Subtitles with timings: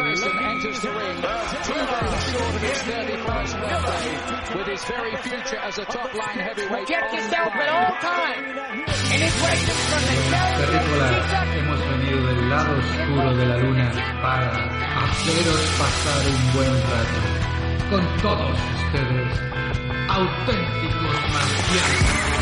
[0.00, 1.16] Tyson enters the ring
[1.60, 6.38] two days short of his 31st birthday with his very future as a top line
[6.38, 6.86] heavyweight.
[6.86, 8.48] Protect yourself at all times.
[9.12, 10.16] And it's waiting from the
[10.56, 13.92] Terrícolas, hemos venido del lado oscuro de la luna
[14.22, 14.48] para
[15.04, 17.20] haceros pasar un buen rato.
[17.90, 19.28] Con todos ustedes,
[20.08, 22.40] auténticos marcianos.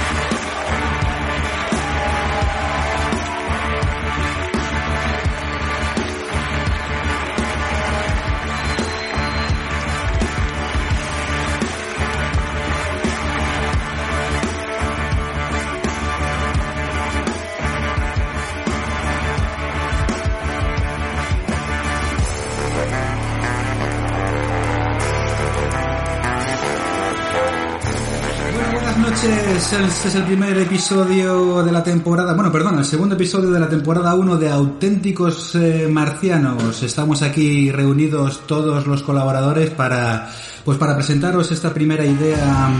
[29.10, 33.60] Noches, este es el primer episodio de la temporada, bueno, perdón, el segundo episodio de
[33.60, 36.82] la temporada 1 de Auténticos eh, Marcianos.
[36.82, 40.28] Estamos aquí reunidos todos los colaboradores para,
[40.64, 42.70] pues para presentaros esta primera idea.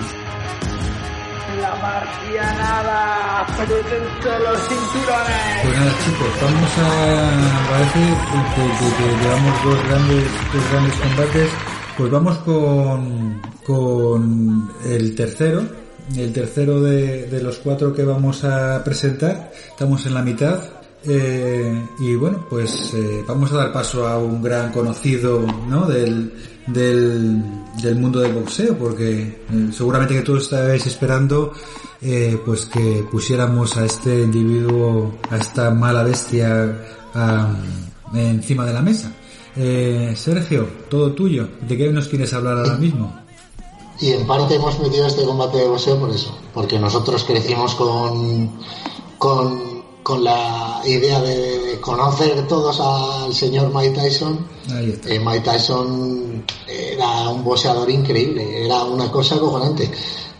[1.61, 3.47] La marcianada.
[3.57, 5.63] Presento los cinturones.
[5.63, 8.01] Pues nada chicos, vamos a, parece
[8.55, 11.51] que, que- que llevamos dos grandes, dos grandes combates,
[11.97, 15.63] pues vamos con, con el tercero,
[16.17, 20.61] el tercero de, los cuatro que vamos a presentar, estamos en la mitad,
[21.05, 25.87] eh, y bueno, pues eh, vamos a dar paso a un gran conocido ¿no?
[25.87, 26.33] del,
[26.67, 29.37] del, mundo del boxeo, porque eh,
[29.73, 31.53] seguramente que todos estáis esperando
[32.45, 36.77] pues que pusiéramos a este individuo, a esta mala bestia
[38.15, 39.11] encima de la mesa.
[40.15, 41.49] Sergio, todo tuyo.
[41.67, 43.28] ¿De qué nos quieres hablar ahora mismo?
[44.01, 48.59] Y en parte hemos metido este combate de boxeo por eso, porque nosotros crecimos con,
[49.19, 54.47] con, con la idea de conocer todos al señor Mike Tyson.
[54.71, 55.09] Ahí está.
[55.09, 59.91] Eh, Mike Tyson era un boxeador increíble, era una cosa acojonante.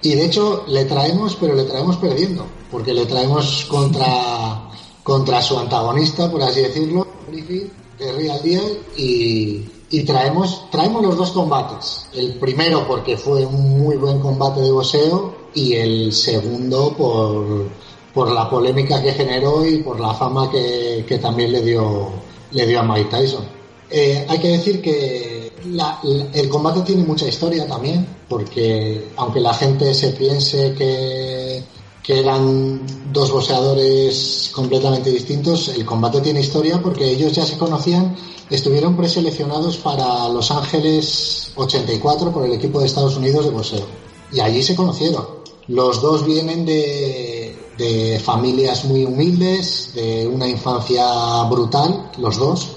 [0.03, 4.71] Y de hecho le traemos, pero le traemos perdiendo, porque le traemos contra,
[5.03, 11.17] contra su antagonista, por así decirlo, Holyfield, de Real Deal, y, y traemos, traemos los
[11.17, 12.07] dos combates.
[12.15, 17.69] El primero porque fue un muy buen combate de boxeo y el segundo por,
[18.13, 22.11] por la polémica que generó y por la fama que, que también le dio,
[22.53, 23.45] le dio a Mike Tyson.
[23.91, 29.41] Eh, hay que decir que la- la- el combate tiene mucha historia también, porque aunque
[29.41, 31.63] la gente se piense que,
[32.03, 32.81] que eran
[33.13, 38.17] dos boxeadores completamente distintos, el combate tiene historia porque ellos ya se conocían,
[38.51, 43.87] estuvieron preseleccionados para Los Ángeles 84 por el equipo de Estados Unidos de boxeo.
[44.33, 45.27] Y allí se conocieron.
[45.69, 52.77] Los dos vienen de, familias muy humildes, de una infancia brutal, los dos.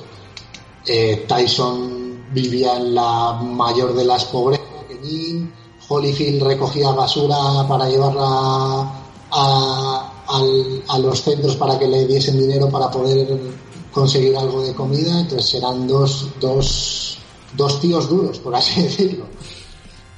[0.85, 4.61] Eh, Tyson vivía en la mayor de las pobrezas.
[5.87, 9.00] Holyfield recogía basura para llevarla
[9.31, 13.39] a, los centros para que le diesen dinero para poder
[13.91, 15.19] conseguir algo de comida.
[15.19, 17.17] Entonces eran dos, dos,
[17.55, 19.25] dos tíos duros, por así decirlo.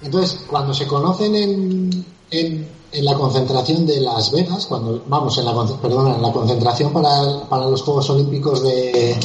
[0.01, 5.45] Entonces, cuando se conocen en, en, en la concentración de Las Vegas, cuando vamos en
[5.45, 9.17] la perdona, en la concentración para, para los Juegos Olímpicos de,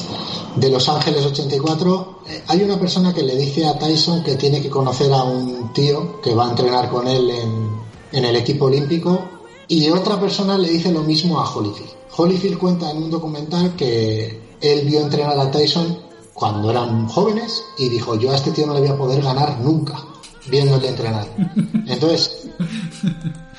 [0.54, 4.62] de Los Ángeles 84, eh, hay una persona que le dice a Tyson que tiene
[4.62, 7.70] que conocer a un tío que va a entrenar con él en,
[8.12, 9.37] en el equipo olímpico
[9.68, 11.90] y otra persona le dice lo mismo a Holyfield.
[12.16, 15.98] Holyfield cuenta en un documental que él vio entrenar a Tyson
[16.32, 19.60] cuando eran jóvenes y dijo yo a este tío no le voy a poder ganar
[19.60, 20.02] nunca
[20.46, 21.28] viéndole entrenar.
[21.86, 22.48] Entonces,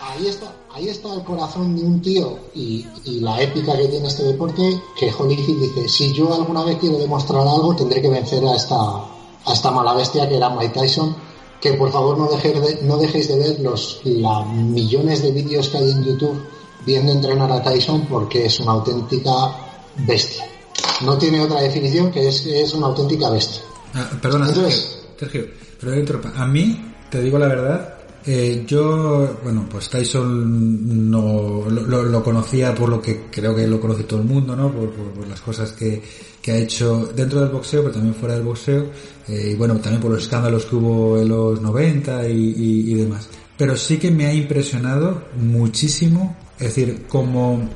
[0.02, 4.08] ahí está, ahí está el corazón de un tío y, y la épica que tiene
[4.08, 8.44] este deporte, que Holyfield dice, si yo alguna vez quiero demostrar algo, tendré que vencer
[8.46, 11.16] a esta, a esta mala bestia que era Mike Tyson,
[11.62, 15.70] que por favor no dejéis de, no dejéis de ver los la millones de vídeos
[15.70, 16.42] que hay en YouTube
[16.86, 19.32] viendo entrenar a Tyson porque es una auténtica
[20.08, 20.46] bestia.
[21.02, 23.62] No tiene otra definición que es, es una auténtica bestia.
[23.94, 27.94] Ah, perdona, Entonces- Sergio, Sergio, pero dentro, a mí, te digo la verdad,
[28.26, 34.04] eh, yo, bueno, pues Tyson no lo conocía por lo que creo que lo conoce
[34.04, 34.72] todo el mundo, ¿no?
[34.72, 36.02] Por, por- por las cosas que,
[36.42, 38.86] que ha hecho dentro del boxeo, pero también fuera del boxeo,
[39.30, 43.30] eh, y bueno, también por los escándalos que hubo en los 90 y, demás.
[43.58, 47.70] Pero sí que me ha impresionado muchísimo, es decir, como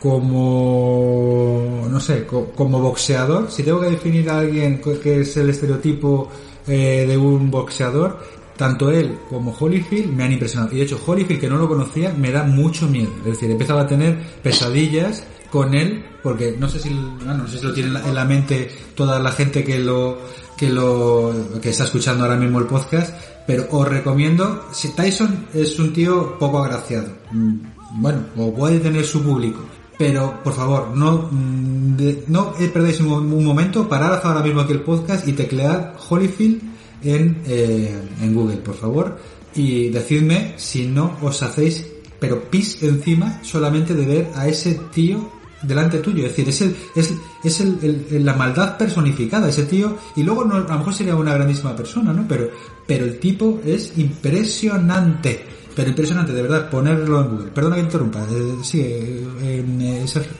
[0.00, 5.50] como no sé co- como boxeador si tengo que definir a alguien que es el
[5.50, 6.28] estereotipo
[6.66, 8.18] eh, de un boxeador
[8.56, 12.12] tanto él como Holyfield me han impresionado y de hecho Holyfield que no lo conocía
[12.12, 15.22] me da mucho miedo es decir he empezado a tener pesadillas
[15.52, 19.20] con él, porque no sé si, no sé si lo tiene en la mente toda
[19.20, 20.16] la gente que lo,
[20.62, 23.12] que lo, que está escuchando ahora mismo el podcast,
[23.44, 27.54] pero os recomiendo, si Tyson es un tío poco agraciado, mm,
[28.00, 29.58] bueno, o puede tener su público,
[29.98, 31.96] pero por favor, no, mm,
[32.28, 36.62] no perdáis un, un momento, parad ahora mismo aquí el podcast y teclead Holyfield
[37.02, 39.18] en, eh, en Google, por favor,
[39.56, 41.84] y decidme si no os hacéis,
[42.20, 45.28] pero pis encima solamente de ver a ese tío
[45.62, 47.12] delante tuyo, es decir, es el, es,
[47.44, 51.14] es el, el- la maldad personificada, ese tío, y luego no, a lo mejor sería
[51.16, 52.24] una grandísima persona, ¿no?
[52.28, 52.50] Pero,
[52.86, 55.44] pero el tipo es impresionante,
[55.74, 57.50] pero impresionante, de verdad, ponerlo en Google.
[57.52, 60.32] Perdona que interrumpa, eh, sigue, eh, eh, Sergio.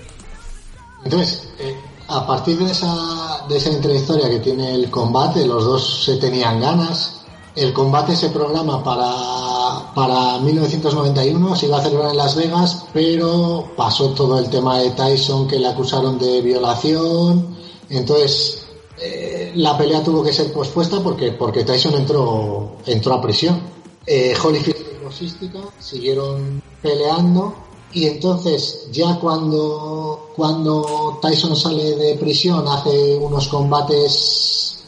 [1.04, 1.74] Entonces, eh,
[2.08, 6.60] a partir de esa, de esa intrahistoria que tiene el combate, los dos se tenían
[6.60, 7.21] ganas.
[7.54, 13.72] El combate se programa para, para 1991, se iba a celebrar en Las Vegas, pero
[13.76, 17.54] pasó todo el tema de Tyson que le acusaron de violación.
[17.90, 18.62] Entonces,
[18.98, 23.60] eh, la pelea tuvo que ser pospuesta porque, porque Tyson entró, entró a prisión.
[24.06, 27.54] Eh, Holyfield y Rosística siguieron peleando
[27.92, 34.84] y entonces ya cuando, cuando Tyson sale de prisión hace unos combates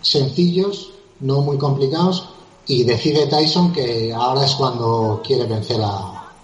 [0.00, 2.28] sencillos, no muy complicados,
[2.66, 5.88] y decide Tyson que ahora es cuando quiere vencer a,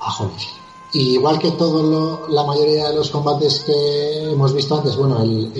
[0.00, 0.54] a Holyfield.
[0.94, 5.22] Y igual que todo lo- la mayoría de los combates que hemos visto antes, bueno,
[5.22, 5.52] el,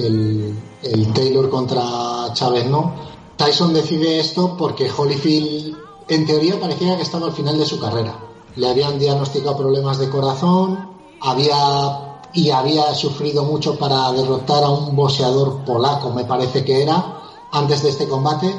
[0.83, 2.95] el, Taylor contra Chávez no,
[3.37, 5.77] Tyson decide esto porque Holyfield
[6.09, 8.17] en teoría parecía que estaba al final de su carrera.
[8.57, 10.89] Le habían diagnosticado problemas de corazón,
[11.21, 17.21] había y había sufrido mucho para derrotar a un boxeador polaco, me parece que era,
[17.53, 18.55] antes de este combate,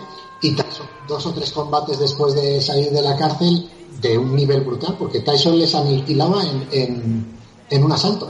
[0.47, 3.69] y Tyson, dos o tres combates después de salir de la cárcel,
[4.01, 7.25] de un nivel brutal, porque Tyson les aniquilaba en, en,
[7.69, 8.30] en un asalto.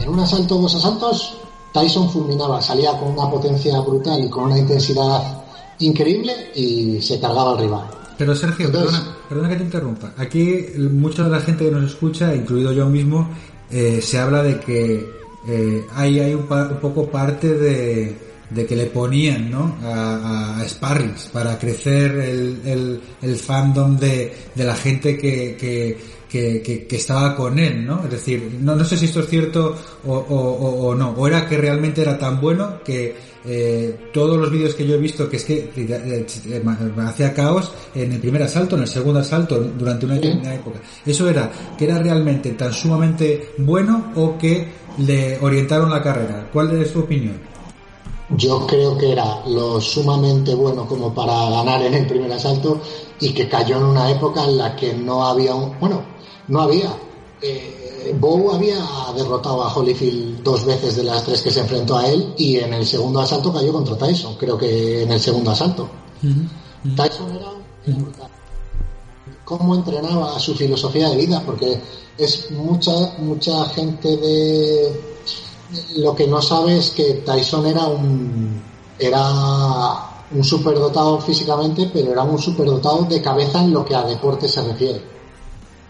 [0.00, 1.34] En un asalto, dos asaltos,
[1.72, 5.42] Tyson fulminaba, salía con una potencia brutal y con una intensidad
[5.78, 7.84] increíble y se cargaba al rival.
[8.16, 10.12] Pero Sergio, Entonces- perdona, perdona que te interrumpa.
[10.16, 13.28] Aquí mucha de la gente que nos escucha, incluido yo mismo,
[13.70, 15.08] eh, se habla de que
[15.48, 18.16] eh, ahí hay un, pa- un poco parte de,
[18.54, 19.76] de que le ponían ¿no?
[19.82, 25.98] a, a- sparrings para crecer el, el, el fandom de, de la gente que, que,
[26.28, 28.02] que, estaba con él, ¿no?
[28.04, 31.26] Es decir, no, no sé si esto es cierto o, o, o- o no, o
[31.28, 33.14] era que realmente era tan bueno que
[33.46, 36.26] eh, todos los vídeos que yo he visto que es que eh,
[37.06, 40.80] hacía caos en el primer asalto, en el segundo asalto, durante una determinada época.
[41.06, 44.66] Eso era que era realmente tan sumamente bueno o que
[44.98, 46.48] le orientaron la carrera.
[46.52, 47.53] ¿Cuál es su opinión?
[48.30, 52.80] Yo creo que era lo sumamente bueno como para ganar en el primer asalto
[53.20, 55.78] y que cayó en una época en la que no había un...
[55.78, 56.02] Bueno,
[56.48, 56.90] no había.
[57.42, 58.78] Eh, Bow había
[59.14, 62.72] derrotado a Holyfield dos veces de las tres que se enfrentó a él y en
[62.74, 65.88] el segundo asalto cayó contra Tyson, creo que en el segundo asalto.
[66.96, 67.50] Tyson era
[67.86, 68.28] era brutal.
[69.44, 71.78] Cómo entrenaba su filosofía de vida, porque
[72.16, 75.13] es mucha, mucha gente de,
[75.96, 78.62] lo que no sabe es que Tyson era un
[78.98, 84.48] era un superdotado físicamente, pero era un superdotado de cabeza en lo que a deporte
[84.48, 85.02] se refiere.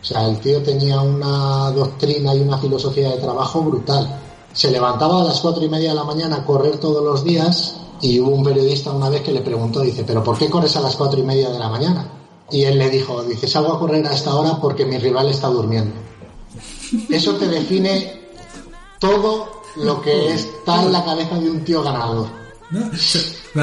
[0.02, 4.20] O sea, el tío tenía una doctrina y una filosofía de trabajo brutal.
[4.52, 7.76] Se levantaba a las cuatro y media de la mañana a correr todos los días
[8.00, 10.80] y hubo un periodista una vez que le preguntó, dice, ¿pero por qué corres a
[10.80, 12.06] las cuatro y media de la mañana?
[12.50, 15.48] Y él le dijo, dice, salgo a correr a esta hora porque mi rival está
[15.48, 15.94] durmiendo.
[17.08, 18.28] Eso te define
[19.00, 22.28] todo lo que está en la cabeza de un tío ganador.
[22.70, 22.80] ¿No?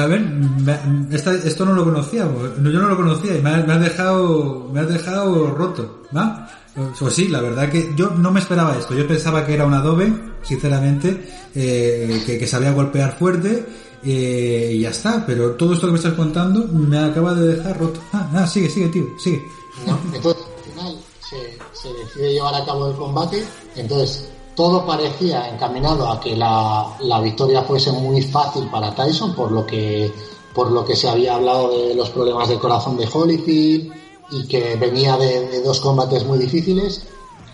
[0.00, 0.24] A ver,
[1.10, 3.80] esta- esto no lo conocíamos, no, yo no lo conocía y me has, me has
[3.80, 6.46] dejado, me has dejado roto, ¿no?
[6.98, 9.74] Pues sí, la verdad que yo no me esperaba esto, yo pensaba que era un
[9.74, 10.10] adobe,
[10.42, 13.66] sinceramente, eh, que, que sabía golpear fuerte
[14.02, 17.78] eh, y ya está, pero todo esto que me estás contando me acaba de dejar
[17.78, 18.00] roto.
[18.14, 19.44] Ah, ah, sigue, sigue, tío, sigue.
[19.86, 19.98] ¿no?
[20.14, 23.44] Entonces, al final se, se decide llevar a cabo el combate,
[23.76, 29.50] entonces todo parecía encaminado a que la, la victoria fuese muy fácil para Tyson, por
[29.50, 30.12] lo que
[30.54, 33.92] por lo que se había hablado de los problemas del corazón de Holyfield
[34.30, 37.02] y que venía de, dos combates muy difíciles.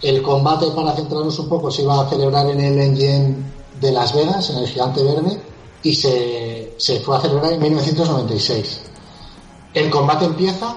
[0.01, 3.37] El combate, para centrarnos un poco, se iba a celebrar en el Engine
[3.81, 5.41] de Las Vegas, en el Gigante Verde,
[5.83, 8.81] y se, se fue a celebrar en 1996.
[9.75, 10.77] El combate empieza,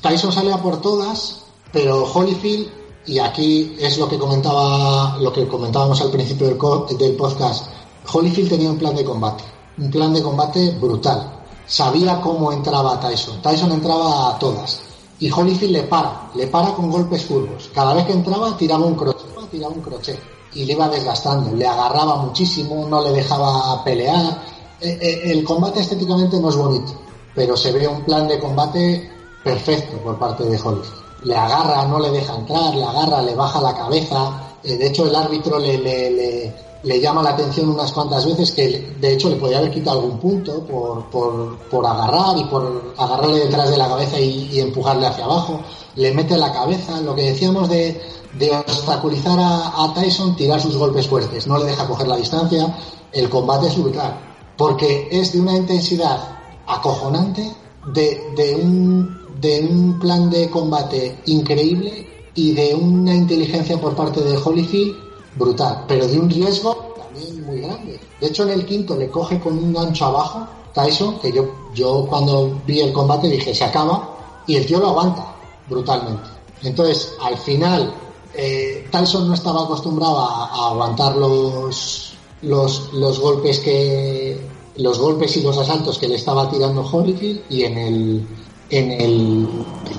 [0.00, 1.42] Tyson sale a por todas,
[1.72, 2.68] pero Holyfield,
[3.08, 7.66] y aquí es lo que comentaba, lo que comentábamos al principio del, podcast,
[8.12, 9.44] Holyfield tenía un plan de combate,
[9.78, 11.32] un plan de combate brutal.
[11.66, 13.40] Sabía cómo entraba Tyson.
[13.40, 14.80] Tyson entraba a todas.
[15.20, 17.70] Y Holyfield le para, le para con golpes curvos.
[17.74, 20.20] Cada vez que entraba tiraba un crochet, tiraba un crochet.
[20.54, 24.42] y le iba desgastando, le agarraba muchísimo, no le dejaba pelear.
[24.80, 26.92] Eh, eh, el combate estéticamente no es bonito,
[27.34, 29.10] pero se ve un plan de combate
[29.42, 31.07] perfecto por parte de Holyfield.
[31.24, 34.56] Le agarra, no le deja entrar, le agarra, le baja la cabeza.
[34.62, 38.94] Eh, de hecho, el árbitro le, le, le, llama la atención unas cuantas veces que,
[39.00, 43.40] de hecho, le podría haber quitado algún punto por, por, por agarrar y por agarrarle
[43.40, 45.60] detrás de la cabeza y, empujarle hacia abajo.
[45.96, 48.00] Le mete la cabeza, lo que decíamos de,
[48.38, 52.76] de obstaculizar a, a, Tyson, tirar sus golpes fuertes, no le deja coger la distancia,
[53.12, 54.16] el combate es brutal,
[54.56, 57.52] porque es de una intensidad acojonante,
[57.92, 64.20] de, de, un, de un plan de combate increíble y de una inteligencia por parte
[64.20, 64.96] de Holyfield
[65.36, 68.00] brutal, pero de un riesgo también muy grande.
[68.20, 72.06] De hecho, en el quinto le coge con un gancho abajo Tyson, que yo, yo
[72.08, 74.08] cuando vi el combate dije, se acaba,
[74.46, 75.34] y el tío lo aguanta
[75.68, 76.28] brutalmente.
[76.62, 77.92] Entonces, al final,
[78.34, 84.40] eh, Tyson no estaba acostumbrado a, a aguantar los, los, los, golpes que
[84.76, 88.26] los golpes y los asaltos que le estaba tirando Holyfield y en el
[88.70, 89.48] en el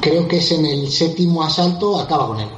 [0.01, 2.49] creo que es en el séptimo asalto acaba con él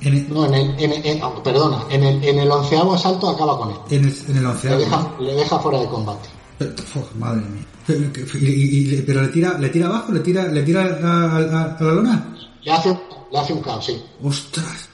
[0.00, 2.94] En el- no en el, en el- en- oh, perdona en el en el onceavo
[2.94, 4.78] asalto acaba con él En el, en el le onceavo.
[4.78, 6.28] deja, le deja fuera de combate
[6.58, 7.64] Pero, uf, madre mía.
[7.86, 10.82] Pero, que- y- y- y- pero le tira, le tira abajo, le tira, le tira
[10.82, 12.36] a, a- a la lona.
[12.62, 12.98] le hace
[13.32, 14.88] le hace un caos sí Ostras.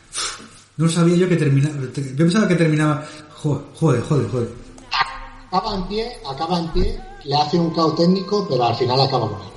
[0.77, 1.75] No sabía yo que terminaba.
[1.95, 3.05] Yo pensaba que terminaba.
[3.43, 4.49] Joder, joder, joder.
[5.53, 9.29] acaba en pie, acaba en pie, le hace un KO técnico, pero al final acaba
[9.29, 9.49] con él.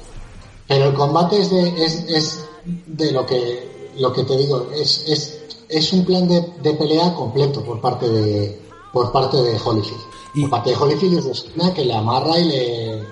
[0.67, 2.46] Pero el combate es de, es, es
[2.88, 5.39] de lo que lo que te digo, es, es,
[5.70, 8.60] es un plan de, de pelea completo por parte de
[8.91, 10.01] por parte de Holyfield.
[10.36, 13.08] Y- Por parte de Holyfield es esquina que le amarra y le,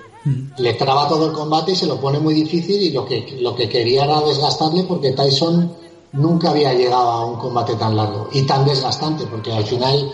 [0.58, 3.54] le traba todo el combate y se lo pone muy difícil y lo que, lo
[3.56, 5.72] que quería era desgastarle porque Tyson
[6.14, 10.12] nunca había llegado a un combate tan largo y tan desgastante porque al final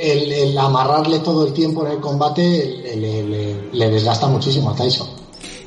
[0.00, 2.42] el, el amarrarle todo el tiempo en el combate
[2.82, 5.08] le, le- le- le desgasta muchísimo a Tyson.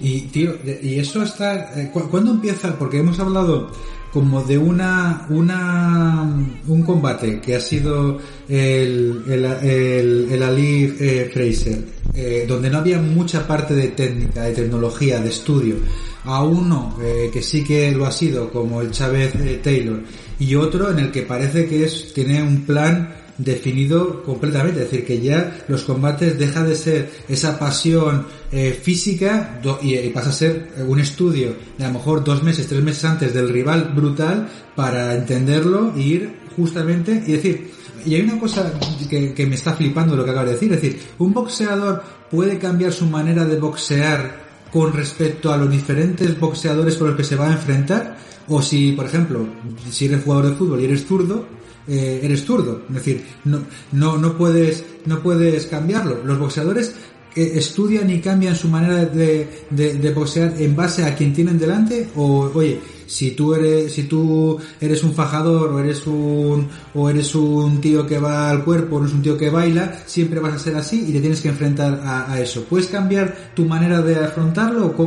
[0.01, 1.79] Y, tío, y eso está...
[1.79, 2.77] eh, ¿cu- ¿Cuándo empieza?
[2.77, 3.71] Porque hemos hablado
[4.11, 6.23] como de una, una,
[6.67, 11.83] un combate que ha sido el, el, el, el Ali eh, Fraser,
[12.13, 15.75] eh, donde no había mucha parte de técnica, de tecnología, de estudio,
[16.23, 16.97] a uno
[17.31, 20.01] que sí que lo ha sido, como el Chávez Taylor,
[20.39, 25.05] y otro en el que parece que es, tiene un plan definido completamente, es decir,
[25.05, 30.33] que ya los combates deja de ser esa pasión eh, física y, y pasa a
[30.33, 33.91] ser eh, un estudio de a lo mejor dos meses, tres meses antes del rival
[33.93, 37.71] brutal para entenderlo e ir justamente y decir,
[38.05, 38.71] y hay una cosa
[39.09, 42.57] que, que me está flipando lo que acabo de decir, es decir, un boxeador puede
[42.57, 47.35] cambiar su manera de boxear con respecto a los diferentes boxeadores con los que se
[47.35, 49.47] va a enfrentar, o si, por ejemplo,
[49.89, 51.47] si eres jugador de fútbol y eres zurdo,
[51.87, 53.59] eh, eres zurdo, es decir, no,
[53.91, 56.23] no, no puedes, no puedes cambiarlo.
[56.23, 56.93] Los boxeadores
[57.35, 61.59] eh, estudian y cambian su manera de, de, de boxear en base a quien tienen
[61.59, 67.07] delante, o oye, si tú eres, si tú eres un fajador o eres un, o
[67.07, 70.39] eres un tío que va al cuerpo, o no es un tío que baila, siempre
[70.39, 72.63] vas a ser así y te tienes que enfrentar a, eso.
[72.63, 75.03] ¿Puedes cambiar tu manera de afrontarlo o,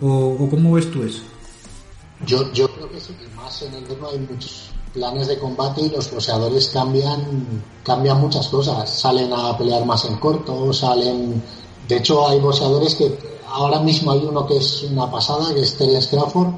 [0.00, 1.22] o, o- cómo ves tú eso?
[2.26, 5.82] Yo, yo creo que sí, que más en el tema hay muchos planes de combate
[5.82, 8.88] y los boxeadores cambian, cambian muchas cosas.
[8.88, 11.42] Salen a pelear más en corto, salen...
[11.88, 15.76] De hecho, hay boxeadores que ahora mismo hay uno que es una pasada, que es
[15.76, 16.48] Terence Crawford,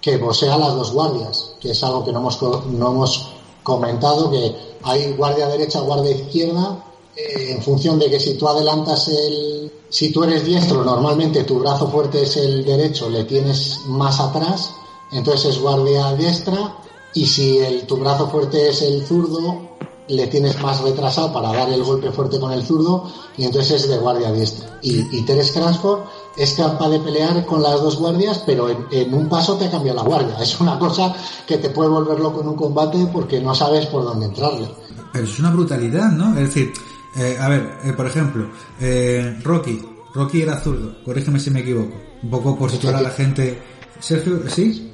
[0.00, 3.28] que boxea las dos guardias, que es algo que no hemos, no hemos
[3.64, 6.84] comentado, que hay guardia derecha, guardia izquierda,
[7.16, 9.72] eh, en función de que si tú adelantas el...
[9.88, 14.72] Si tú eres diestro, normalmente tu brazo fuerte es el derecho, le tienes más atrás,
[15.12, 16.76] entonces es guardia diestra,
[17.16, 19.76] y si el, tu brazo fuerte es el zurdo,
[20.08, 23.88] le tienes más retrasado para dar el golpe fuerte con el zurdo, y entonces es
[23.88, 24.78] de guardia diestra.
[24.82, 26.02] Y, y Teres Cransford
[26.36, 29.92] es capaz de pelear con las dos guardias, pero en, en un paso te cambia
[29.94, 30.36] la guardia.
[30.40, 31.12] Es una cosa
[31.46, 34.68] que te puede volver loco en un combate porque no sabes por dónde entrarle.
[35.12, 36.38] Pero es una brutalidad, ¿no?
[36.38, 36.72] Es decir,
[37.16, 38.46] eh, a ver, eh, por ejemplo,
[38.80, 39.82] eh, Rocky.
[40.14, 41.94] Rocky era zurdo, corrígeme si me equivoco.
[42.22, 43.60] Un poco por situar a la gente.
[43.98, 44.92] Sergio, ¿sí?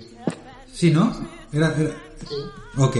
[0.72, 1.12] Sí, ¿no?
[1.52, 1.94] Era, era-
[2.28, 2.34] Sí.
[2.78, 2.96] Ok.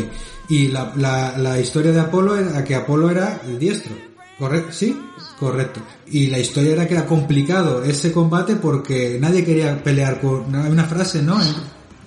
[0.48, 3.94] Y la, la, la historia de Apolo era que Apolo era el diestro.
[4.38, 4.72] ¿Correcto?
[4.72, 5.00] ¿Sí?
[5.38, 5.80] Correcto.
[6.08, 10.54] Y la historia era que era complicado ese combate porque nadie quería pelear con...
[10.54, 11.38] Hay una frase, ¿no?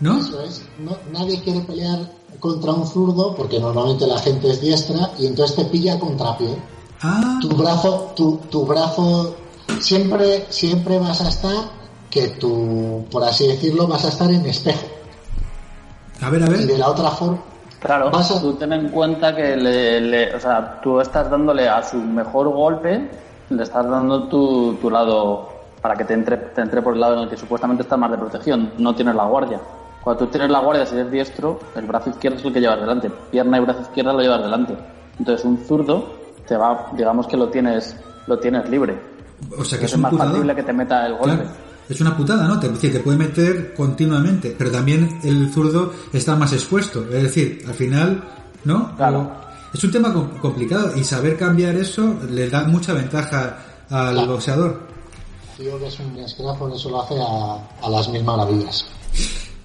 [0.02, 0.20] ¿No?
[0.20, 0.62] Eso es.
[0.80, 5.56] No- nadie quiere pelear contra un zurdo porque normalmente la gente es diestra y entonces
[5.56, 6.56] te pilla a contrapié.
[7.02, 9.36] Ah, Tu brazo, tu, tu brazo,
[9.80, 11.72] siempre, siempre vas a estar
[12.10, 14.86] que tú, por así decirlo, vas a estar en espejo.
[16.22, 16.80] A ver, a Y de ver.
[16.80, 17.38] la otra forma,
[17.80, 21.70] Claro, Vas a- tú ten en cuenta que le, le- o sea, tú estás dándole
[21.70, 23.08] a su mejor golpe,
[23.50, 25.50] le estás dando tu, tu lado
[25.82, 28.10] para que te entre, te entre por el lado en el que supuestamente estás más
[28.10, 29.60] de protección, no tienes la guardia.
[30.04, 32.80] Cuando tú tienes la guardia, si eres diestro, el brazo izquierdo es el que llevas
[32.80, 34.76] delante, pierna y brazo izquierda lo llevas delante.
[35.20, 36.08] Entonces un zurdo
[36.48, 37.96] te va, digamos que lo tienes,
[38.26, 39.00] lo tienes libre.
[39.60, 41.36] O sea que es más factible que te meta el golpe.
[41.44, 41.50] Claro.
[41.90, 42.60] Es una putada, ¿no?
[42.60, 47.04] Te, es decir, te puede meter continuamente, pero también el zurdo está más expuesto.
[47.12, 48.24] Es decir, al final,
[48.64, 48.96] ¿no?
[48.96, 49.32] Claro.
[49.74, 53.58] Es un tema com- complicado y saber cambiar eso le da mucha ventaja
[53.90, 54.32] al Claro.
[54.32, 54.80] boxeador.
[55.58, 58.86] Tío que es un escrafo, eso lo hace a, a las mil maravillas.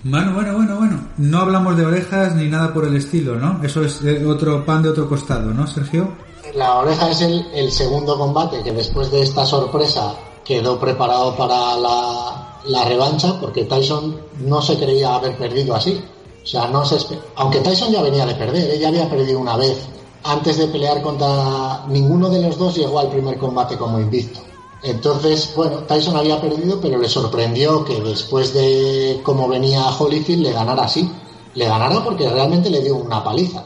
[0.02, 1.00] Bueno, bueno, bueno, bueno.
[1.18, 3.60] No hablamos de orejas ni nada por el estilo, ¿no?
[3.62, 6.08] Eso es eh, otro pan de otro costado, ¿no, Sergio?
[6.54, 10.14] La oreja es el, el segundo combate que después de esta sorpresa
[10.50, 16.02] quedó preparado para la, revancha porque Tyson no se creía haber perdido así.
[16.42, 16.98] O sea, no se
[17.36, 18.78] aunque Tyson ya venía de perder, ¿eh?
[18.80, 19.78] ya había perdido una vez.
[20.24, 24.40] Antes de pelear contra ninguno de los dos llegó al primer combate como invicto.
[24.82, 30.52] Entonces, bueno, Tyson había perdido, pero le sorprendió que después de cómo venía Holyfield le
[30.52, 31.08] ganara así.
[31.54, 33.64] Le ganara porque realmente le dio una paliza.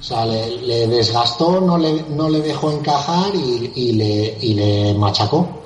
[0.00, 4.54] O sea, le, le desgastó, no le, no le dejó encajar y, y le, y
[4.54, 5.65] le machacó.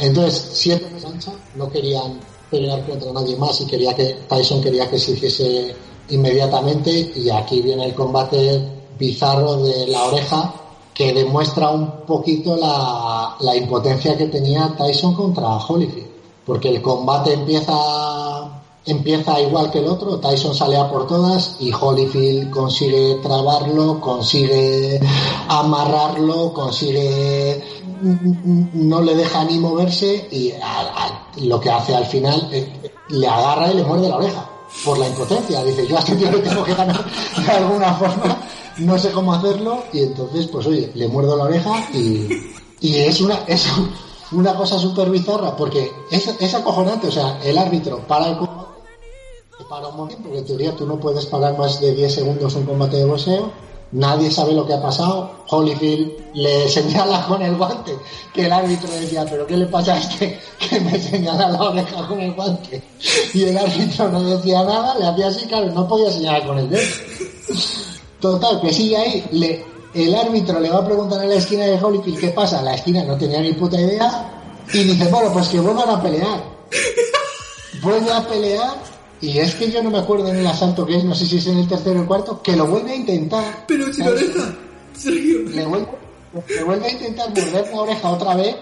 [0.00, 4.88] Entonces, siete meses ancha, no querían pelear contra nadie más y quería que Tyson quería
[4.90, 5.74] que se hiciese
[6.08, 7.12] inmediatamente.
[7.14, 8.60] Y aquí viene el combate
[8.98, 10.54] bizarro de la oreja
[10.94, 16.08] que demuestra un poquito la, la impotencia que tenía Tyson contra Holyfield.
[16.44, 21.70] Porque el combate empieza empieza igual que el otro, Tyson sale a por todas y
[21.72, 25.00] Holyfield consigue trabarlo, consigue
[25.48, 27.62] amarrarlo, consigue
[28.02, 30.52] no le deja ni moverse y
[31.46, 34.48] lo que hace al final eh, le agarra y le muerde la oreja
[34.84, 35.62] por la impotencia.
[35.64, 37.04] Dice, yo a este tío le tengo que ganar
[37.36, 38.38] de alguna forma,
[38.78, 43.20] no sé cómo hacerlo y entonces pues oye, le muerdo la oreja y, y es
[43.20, 43.66] una es
[44.32, 48.70] una cosa súper bizarra porque es, es acojonante, o sea, el árbitro para el combate
[49.70, 52.66] para un momento, porque en teoría tú no puedes parar más de 10 segundos un
[52.66, 53.52] combate de boxeo.
[53.92, 55.44] Nadie sabe lo que ha pasado.
[55.48, 57.96] Holyfield le señala con el guante
[58.32, 62.06] que el árbitro decía, pero ¿qué le pasa a este que me señala la oreja
[62.06, 62.82] con el guante?
[63.34, 66.70] Y el árbitro no decía nada, le hacía así, claro, no podía señalar con el
[66.70, 66.82] dedo.
[68.20, 71.82] Total, que sigue ahí, le, el árbitro le va a preguntar en la esquina de
[71.82, 74.40] Holyfield qué pasa, la esquina no tenía ni puta idea,
[74.72, 76.44] y dice, bueno, pues que vuelvan a pelear.
[77.82, 78.74] Vuelve a pelear,
[79.20, 81.36] y es que yo no me acuerdo en el asalto que es, no sé si
[81.36, 83.64] es en el tercero o el cuarto, que lo vuelve a intentar.
[83.66, 84.22] Pero sin ¿sabes?
[84.22, 84.54] oreja,
[84.96, 85.38] Sergio.
[85.50, 85.88] Le vuelve,
[86.48, 88.56] le vuelve a intentar morder la oreja otra vez,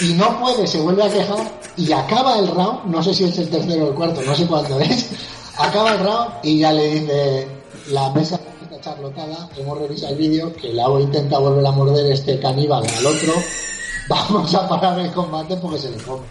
[0.00, 3.38] y no puede, se vuelve a quejar, y acaba el round, no sé si es
[3.38, 5.10] el tercero o el cuarto, no sé cuándo es,
[5.58, 7.48] acaba el round, y ya le dice
[7.90, 12.12] la mesa está charlotada, hemos revisado el vídeo, que el agua intenta volver a morder
[12.12, 13.32] este caníbal al otro,
[14.08, 16.22] vamos a parar el combate porque se le come.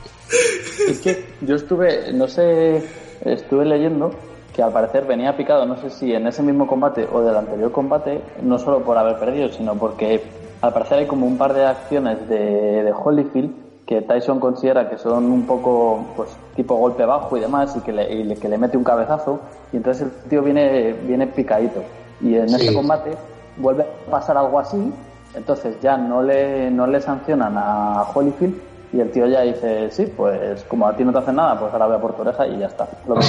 [0.87, 2.83] Es que yo estuve, no sé,
[3.21, 4.11] estuve leyendo
[4.53, 7.71] que al parecer venía picado, no sé si en ese mismo combate o del anterior
[7.71, 10.21] combate, no solo por haber perdido, sino porque
[10.61, 13.51] al parecer hay como un par de acciones de, de Holyfield
[13.87, 17.91] que Tyson considera que son un poco, pues, tipo golpe bajo y demás, y que
[17.91, 19.39] le, y le- que le mete un cabezazo,
[19.73, 21.81] y entonces el tío viene, viene picadito.
[22.21, 22.55] Y en Sí.
[22.61, 23.11] este combate
[23.57, 24.93] vuelve a pasar algo así,
[25.35, 28.55] entonces ya no le, no le sancionan a Holyfield,
[28.93, 31.73] y el tío ya dice, sí, pues como a ti no te hacen nada, pues
[31.73, 32.87] ahora voy a por tu oreja y ya está.
[33.07, 33.15] Lo.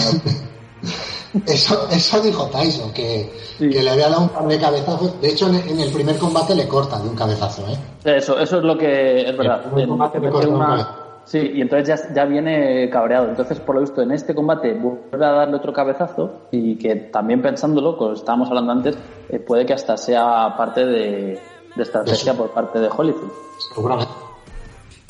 [1.47, 3.69] Eso, eso dijo Tyson, que, Sí.
[3.69, 5.21] que le había dado un par de cabezazos.
[5.21, 7.77] De hecho, en, en el primer combate le corta de un cabezazo, ¿eh?
[8.19, 9.63] Eso, eso es lo que es verdad.
[9.65, 10.97] El primer combate le mete corta una-.
[11.25, 13.29] Sí, y entonces ya, ya viene cabreado.
[13.31, 17.43] Entonces, por lo visto, en este combate vuelve a darle otro cabezazo y que también
[17.43, 18.97] pensándolo, como estábamos hablando antes,
[19.29, 21.41] eh, puede que hasta sea parte de,
[21.75, 22.43] de estrategia Eso.
[22.43, 23.33] por parte de Holyfield.
[23.75, 24.13] Seguramente.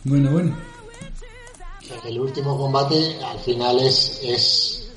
[0.04, 0.54] Bueno, bueno.
[2.04, 4.88] El último combate al final es, es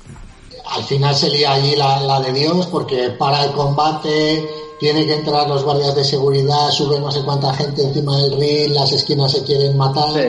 [0.74, 4.46] al final se lía allí la, la de Dios porque para el combate
[4.80, 8.70] tiene que entrar los guardias de seguridad, sube no sé cuánta gente encima del ring,
[8.72, 10.08] las esquinas se quieren matar.
[10.12, 10.28] Sí.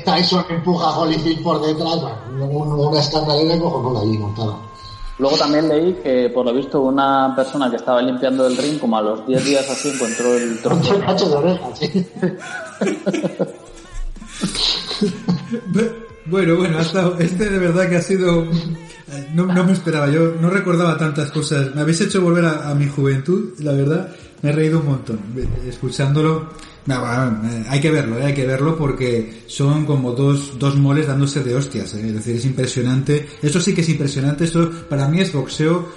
[0.04, 4.56] Tyson empuja a Holyfield por detrás, bueno, un- una escandalera cojonuda allí montada.
[5.18, 8.98] Luego también leí que, por lo visto, una persona que estaba limpiando el ring, como
[8.98, 12.06] a los 10 días así, encontró el Con cacho de oreja, sí.
[15.72, 15.90] Bu-
[16.30, 18.46] Bueno, bueno, ha estado- este de verdad que ha sido...
[19.34, 21.74] No, no me esperaba, yo no recordaba tantas cosas.
[21.74, 24.14] Me habéis hecho volver a, mi juventud, la verdad.
[24.42, 25.18] me he reído un montón
[25.66, 26.50] escuchándolo.
[26.86, 31.42] Eh, hay que verlo, eh, hay que verlo porque son como dos, dos moles dándose
[31.42, 31.94] de hostias.
[31.94, 33.26] Eh, es decir, es impresionante.
[33.40, 34.44] Eso sí que es impresionante.
[34.44, 35.88] Esto para mí es boxeo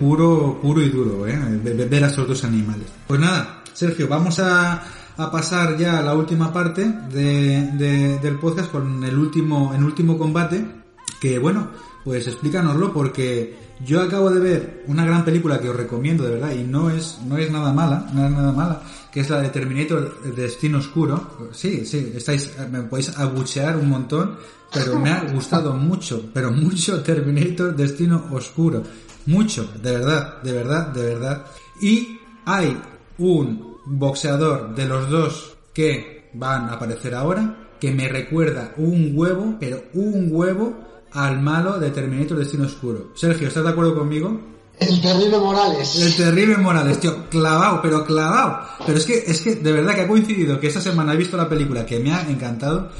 [0.00, 1.20] puro, puro y duro.
[1.20, 2.86] ver a esos dos animales.
[3.06, 4.82] Pues nada, Sergio, vamos a,
[5.16, 10.18] a pasar ya a la última parte de, del podcast con el último, el último
[10.18, 10.64] combate.
[11.20, 11.70] Que bueno,
[12.04, 16.52] pues explícanoslo porque yo acabo de ver una gran película que os recomiendo de verdad
[16.52, 19.48] y no es, no es nada mala, no es nada mala, que es la de
[19.48, 21.50] Terminator Destino Oscuro.
[21.52, 24.36] Sí, sí, estáis, me podéis abuchear un montón,
[24.72, 28.82] pero me ha gustado mucho, pero mucho Terminator Destino Oscuro.
[29.26, 31.46] Mucho, de verdad, de verdad, de verdad.
[31.80, 32.80] Y hay
[33.18, 39.56] un boxeador de los dos que van a aparecer ahora que me recuerda un huevo,
[39.60, 40.74] pero un huevo
[41.12, 43.12] al malo de Terminator Destino Oscuro.
[43.14, 44.40] Sergio, ¿estás de acuerdo conmigo?
[44.78, 45.96] El terrible Morales.
[45.96, 48.60] El terrible Morales, tío, clavado, pero clavado.
[48.84, 51.36] Pero es que, es que de verdad que ha coincidido que esta semana he visto
[51.36, 52.90] la película que me ha encantado.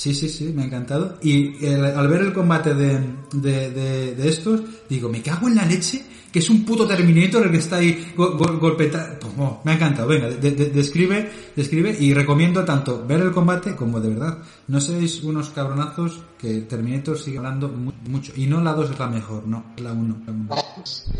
[0.00, 1.18] Sí, sí, sí, me ha encantado.
[1.20, 3.00] Y al ver el combate de,
[3.34, 7.44] de, de, de estos, digo, me cago en la leche que es un puto Terminator
[7.44, 9.18] el que está ahí golpeando.
[9.20, 10.08] Pues, me ha encantado.
[10.08, 14.38] Venga, describe, describe y recomiendo tanto ver el combate como de verdad.
[14.68, 18.32] No seáis unos cabronazos que Terminator sigue hablando mucho.
[18.36, 20.16] Y no la 2 es la mejor, no, la 1.
[20.82, 21.10] Es,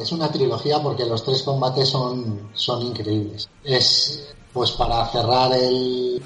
[0.00, 3.48] es una trilogía porque los tres combates son, son increíbles.
[3.62, 6.20] Es, pues para cerrar el,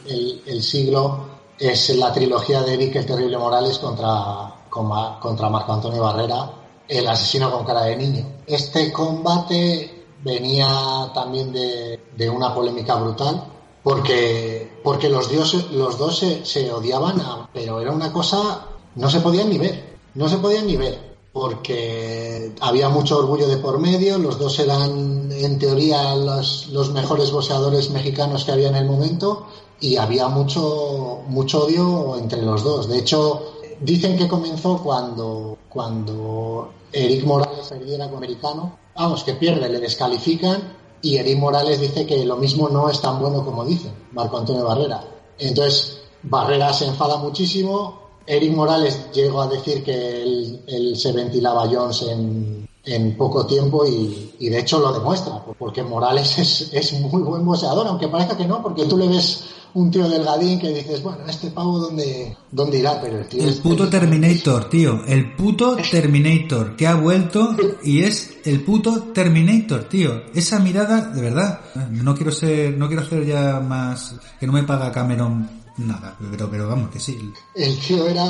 [0.46, 1.26] el, siglo,
[1.62, 6.50] es la trilogía de Eric el Terrible Morales contra, contra Marco Antonio Barrera
[6.88, 8.26] el asesino con cara de niño.
[8.46, 13.44] Este combate venía también de, una polémica brutal
[13.82, 17.20] porque, porque los, dioses, los dos se, odiaban,
[17.52, 22.54] pero era una cosa, no se podían ni ver, no se podían ni ver, porque
[22.60, 27.90] había mucho orgullo de por medio, los dos eran en teoría los, los mejores boxeadores
[27.90, 29.46] mexicanos que había en el momento
[29.82, 32.88] y había mucho, mucho odio entre los dos.
[32.88, 39.68] De hecho, dicen que comenzó cuando, cuando Eric Morales perdiera con americano, vamos, que pierde,
[39.68, 40.62] le descalifican
[41.02, 44.64] y Eric Morales dice que lo mismo no es tan bueno como dice Marco Antonio
[44.64, 45.02] Barrera.
[45.36, 52.02] Entonces, Barrera se enfada muchísimo, Eric Morales llegó a decir que él, se ventilaba Jones
[52.02, 57.22] en, en poco tiempo y, y, de hecho lo demuestra, porque Morales es, es muy
[57.22, 61.02] buen boxeador, aunque parezca que no, porque tú le ves un tío delgadín que dices,
[61.02, 63.42] bueno, este pavo dónde, dónde irá, pero el tío...
[63.42, 69.84] El puto Terminator, tío, el puto Terminator, que ha vuelto y es el puto Terminator,
[69.84, 70.24] tío.
[70.34, 74.64] Esa mirada, de verdad, no quiero ser, no quiero hacer ya más, que no me
[74.64, 77.32] paga Cameron nada, pero, pero vamos, que sí.
[77.54, 78.26] El tío era,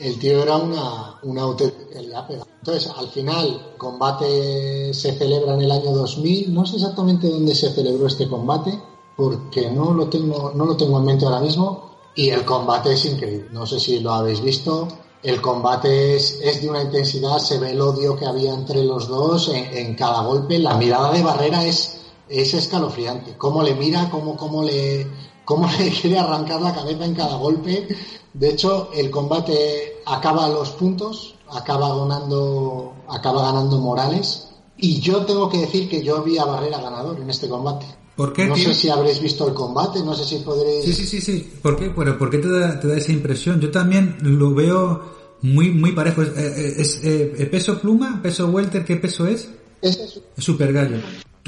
[0.00, 5.92] el tío era una, una auténtica Entonces, al final, combate se celebra en el año
[5.92, 8.78] 2000, no sé exactamente dónde se celebró este combate,
[9.16, 13.04] porque no lo tengo, no lo tengo en mente ahora mismo y el combate es
[13.04, 13.48] increíble.
[13.52, 14.88] No sé si lo habéis visto.
[15.22, 19.08] El combate es, es de una intensidad, se ve el odio que había entre los
[19.08, 20.58] dos en, cada golpe.
[20.58, 23.36] La mirada de Barrera es, es escalofriante.
[23.36, 25.06] Cómo le mira, cómo, cómo, le,
[25.48, 27.88] cómo le quiere arrancar la cabeza en cada golpe.
[28.34, 34.48] De hecho, el combate acaba a los puntos, acaba ganando, acaba ganando Morales.
[34.76, 37.86] Y yo tengo que decir que yo vi a Barrera ganador en este combate
[38.18, 40.84] no sé si habréis visto el combate, no sé si podréis...
[40.84, 41.52] Sí, sí, sí, sí.
[41.62, 41.88] ¿Por qué?
[41.88, 43.60] Bueno, ¿por qué te da, te da esa impresión?
[43.60, 46.22] Yo también lo veo muy muy parejo.
[46.22, 48.20] ¿Es, eh, eh, peso pluma?
[48.20, 48.84] ¿Peso welter?
[48.84, 49.48] ¿Qué peso es?
[49.80, 50.98] Es, super gallo.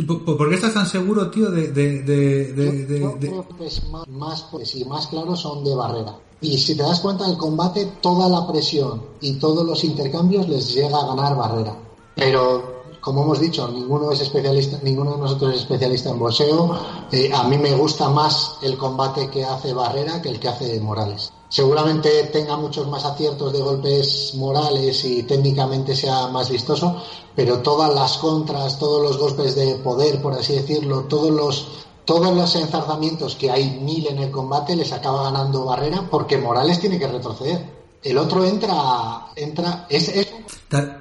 [0.06, 1.68] ¿Por qué estás tan seguro, tío, de...?
[1.68, 6.16] de, de, yo, creo que es más, más, pues, y más claro son de barrera.
[6.40, 10.72] Y si te das cuenta, el combate, toda la presión y todos los intercambios les
[10.74, 11.76] llega a ganar barrera.
[12.14, 16.78] Pero como hemos dicho, ninguno es especialista, ninguno de nosotros es especialista en boxeo.
[17.10, 20.80] Eh, a mí me gusta más el combate que hace Barrera que el que hace
[20.80, 21.32] Morales.
[21.50, 27.02] Seguramente tenga muchos más aciertos de golpes Morales y técnicamente sea más vistoso,
[27.34, 31.68] pero todas las contras, todos los golpes de poder, por así decirlo, todos los
[32.04, 36.80] todos los enzarzamientos que hay mil en el combate les acaba ganando Barrera porque Morales
[36.80, 37.80] tiene que retroceder.
[38.02, 40.10] El otro entra, entra, es,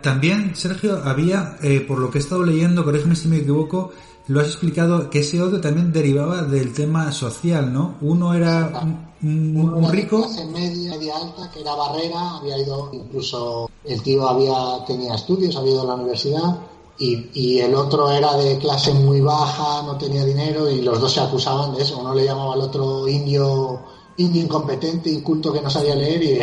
[0.01, 3.91] También, Sergio, había, eh, por lo que he estado leyendo, corrígeme si me equivoco,
[4.29, 7.95] lo has explicado, que ese odio también derivaba del tema social, ¿no?
[8.01, 8.71] Uno era
[9.23, 10.21] un, rico...
[10.21, 15.55] Clase media, media alta, que era Barrera, había ido, incluso el tío había, tenía estudios,
[15.55, 16.59] había ido a la universidad,
[16.99, 21.11] y, y, el otro era de clase muy baja, no tenía dinero, y los dos
[21.11, 21.97] se acusaban de eso.
[21.97, 23.79] Uno le llamaba al otro indio,
[24.17, 26.39] indio incompetente, inculto que no sabía leer, y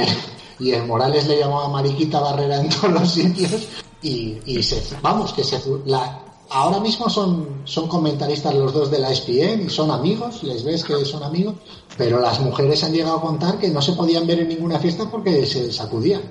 [0.59, 3.69] y el Morales le llamaba Mariquita Barrera en todos los sitios
[4.03, 9.11] y, se, vamos, que se, la, ahora mismo son, son comentaristas los dos de la
[9.11, 11.55] ESPN y son amigos, les ves que son amigos,
[11.99, 15.11] pero las mujeres han llegado a contar que no se podían ver en ninguna fiesta
[15.11, 16.23] porque se sacudían.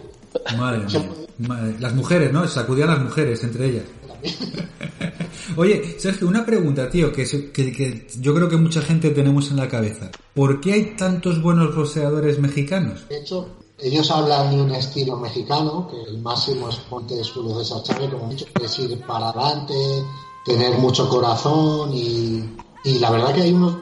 [0.57, 1.09] Madre mía.
[1.39, 2.47] Madre- Las mujeres, ¿no?
[2.47, 3.83] Sacudían las mujeres entre ellas.
[5.57, 7.23] Oye, Sergio, una pregunta, tío, que,
[7.53, 10.09] que, que yo creo que mucha gente tenemos en la cabeza.
[10.33, 13.07] ¿Por qué hay tantos buenos boxeadores mexicanos?
[13.09, 17.83] De hecho, ellos hablan de un estilo mexicano, que el máximo exponente es Julio César
[17.83, 20.03] Chávez, como he dicho, es ir para adelante,
[20.45, 22.49] tener mucho corazón y,
[22.83, 23.77] y la verdad que hay unos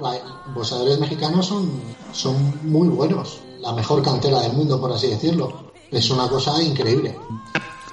[0.54, 1.70] boxeadores mexicanos son,
[2.12, 5.72] son muy buenos, la mejor cantera del mundo, por así decirlo.
[5.92, 7.16] Es una cosa increíble.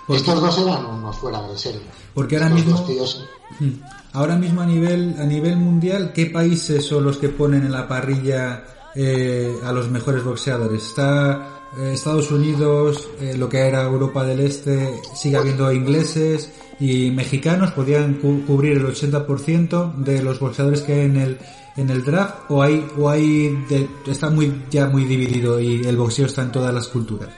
[0.08, 1.82] Estos dos eran unos fuera de serie.
[2.14, 3.24] Porque ahora Estos mismo, tíos
[3.58, 3.82] Hmm.
[4.12, 7.88] ahora mismo a nivel a nivel mundial, ¿qué países son los que ponen en la
[7.88, 10.84] parrilla eh, a los mejores boxeadores?
[10.84, 17.70] Está Estados Unidos, eh, lo que era Europa del Este, sigue habiendo ingleses y mexicanos
[17.72, 21.38] podían cu- cubrir el 80% de los boxeadores que hay en el
[21.76, 25.96] en el draft o hay o hay de- está muy ya muy dividido y el
[25.96, 27.28] boxeo está en todas las culturas.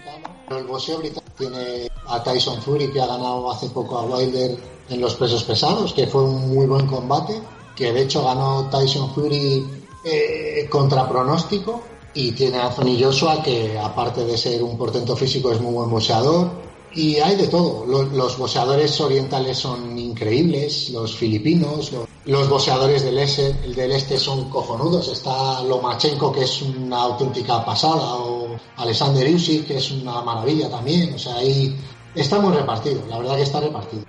[0.51, 4.57] El boxeo británico tiene a Tyson Fury que ha ganado hace poco a Wilder
[4.89, 7.41] en los pesos pesados, que fue un muy buen combate,
[7.77, 9.65] que de hecho ganó Tyson Fury
[10.05, 11.83] eh, contra pronóstico
[12.15, 15.91] y tiene a Anthony Joshua que aparte de ser un portento físico es muy buen
[15.91, 16.51] boxeador
[16.95, 17.87] y hay de todo.
[17.87, 24.19] Lo- Los, boxeadores orientales son increíbles, los filipinos, lo- los boxeadores del este, del este
[24.19, 25.09] son cojonudos.
[25.09, 31.15] Está Lomachenko, que es una auténtica pasada, o Alexander Usyk, que es una maravilla también.
[31.15, 31.75] O sea, ahí
[32.15, 34.05] está muy repartido, la verdad que está repartido.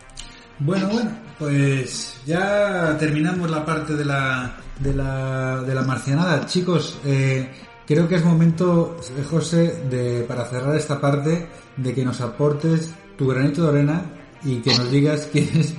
[0.59, 6.45] Bueno, bueno, pues ya terminamos la parte de la, de la, de la marcianada.
[6.45, 7.49] Chicos, eh,
[7.85, 8.97] creo que es momento,
[9.29, 14.01] José, de, para cerrar esta parte, de que nos aportes tu granito de arena
[14.43, 15.75] y que nos digas quién es,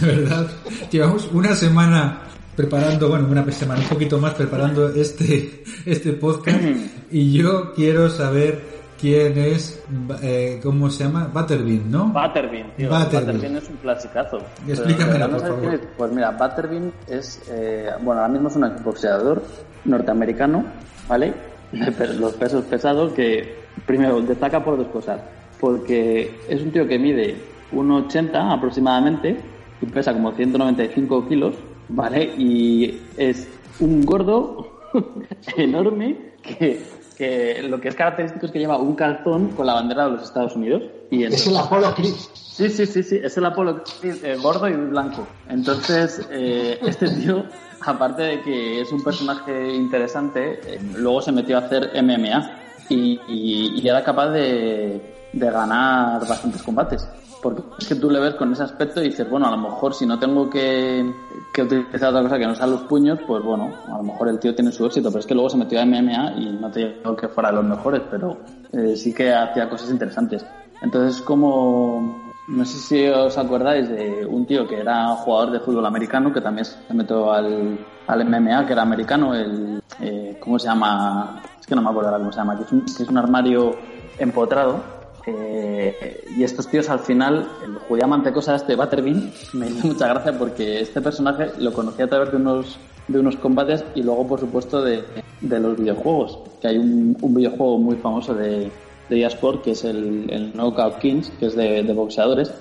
[0.00, 0.48] de verdad,
[0.90, 2.22] llevamos una semana
[2.56, 6.58] preparando, bueno, una semana, un poquito más preparando este, este podcast
[7.10, 9.80] y yo quiero saber quién es,
[10.22, 11.30] eh, ¿cómo se llama?
[11.32, 12.06] Butterbean, ¿no?
[12.08, 12.88] Butterbean, tío.
[12.88, 13.26] Butterbean.
[13.26, 13.56] Butterbean.
[13.56, 14.38] es un clasicazo.
[14.66, 15.74] Explícamelo, Pero, ¿no por favor.
[15.74, 15.80] es?
[15.96, 19.42] Pues mira, Butterbean es, eh, bueno, ahora mismo es un boxeador
[19.84, 20.64] norteamericano,
[21.08, 21.32] ¿vale?
[22.18, 25.20] Los pesos pesados que, primero, destaca por dos cosas.
[25.60, 27.36] Porque es un tío que mide
[27.72, 29.36] 1,80 aproximadamente
[29.80, 31.54] y pesa como 195 kilos,
[31.88, 32.24] ¿vale?
[32.38, 33.48] Y es
[33.80, 34.80] un gordo
[35.56, 36.80] enorme que,
[37.16, 40.22] que lo que es característico es que lleva un calzón con la bandera de los
[40.22, 40.82] Estados Unidos.
[41.10, 42.14] Y Es entonces- el Apollo Creed.
[42.34, 45.24] Sí, sí, sí, sí, es el Apolo eh, gordo y blanco.
[45.48, 47.44] Entonces, eh, este tío,
[47.80, 52.50] aparte de que es un personaje interesante, eh, luego se metió a hacer MMA
[52.88, 57.08] y, era capaz de, ganar bastantes combates.
[57.40, 59.94] Porque es que tú le ves con ese aspecto y dices, bueno, a lo mejor
[59.94, 61.08] si no tengo que,
[61.54, 64.40] que utilizar otra cosa que no sean los puños, pues bueno, a lo mejor el
[64.40, 66.80] tío tiene su éxito, pero es que luego se metió a MMA y no te
[66.80, 68.38] digo que fuera de los mejores, pero
[68.72, 70.44] eh, sí que hacía cosas interesantes.
[70.82, 75.84] Entonces, como no sé si os acordáis de un tío que era jugador de fútbol
[75.84, 80.66] americano, que también se metió al, al MMA, que era americano, el, eh, ¿cómo se
[80.68, 81.42] llama?
[81.60, 83.76] Es que no me acuerdo ahora cómo se llama, que es un, armario
[84.18, 84.82] empotrado.
[85.26, 90.38] eh, y estos tíos al final, el judía mantecosa este Butterbean, me hizo mucha gracia
[90.38, 94.40] porque este personaje lo conocí a través de unos, de unos combates y luego, por
[94.40, 95.04] supuesto, de,
[95.42, 96.38] de los videojuegos.
[96.62, 98.72] Que hay un videojuego muy famoso de,
[99.08, 102.52] de eSport que es el, el Knockout Kings, que es de, de boxeadores.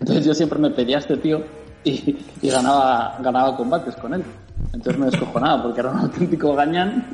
[0.00, 1.42] Entonces yo siempre me pedía a este tío
[1.84, 4.24] y, y ganaba, ganaba combates con él.
[4.72, 7.04] Entonces me descojonaba porque era un auténtico gañán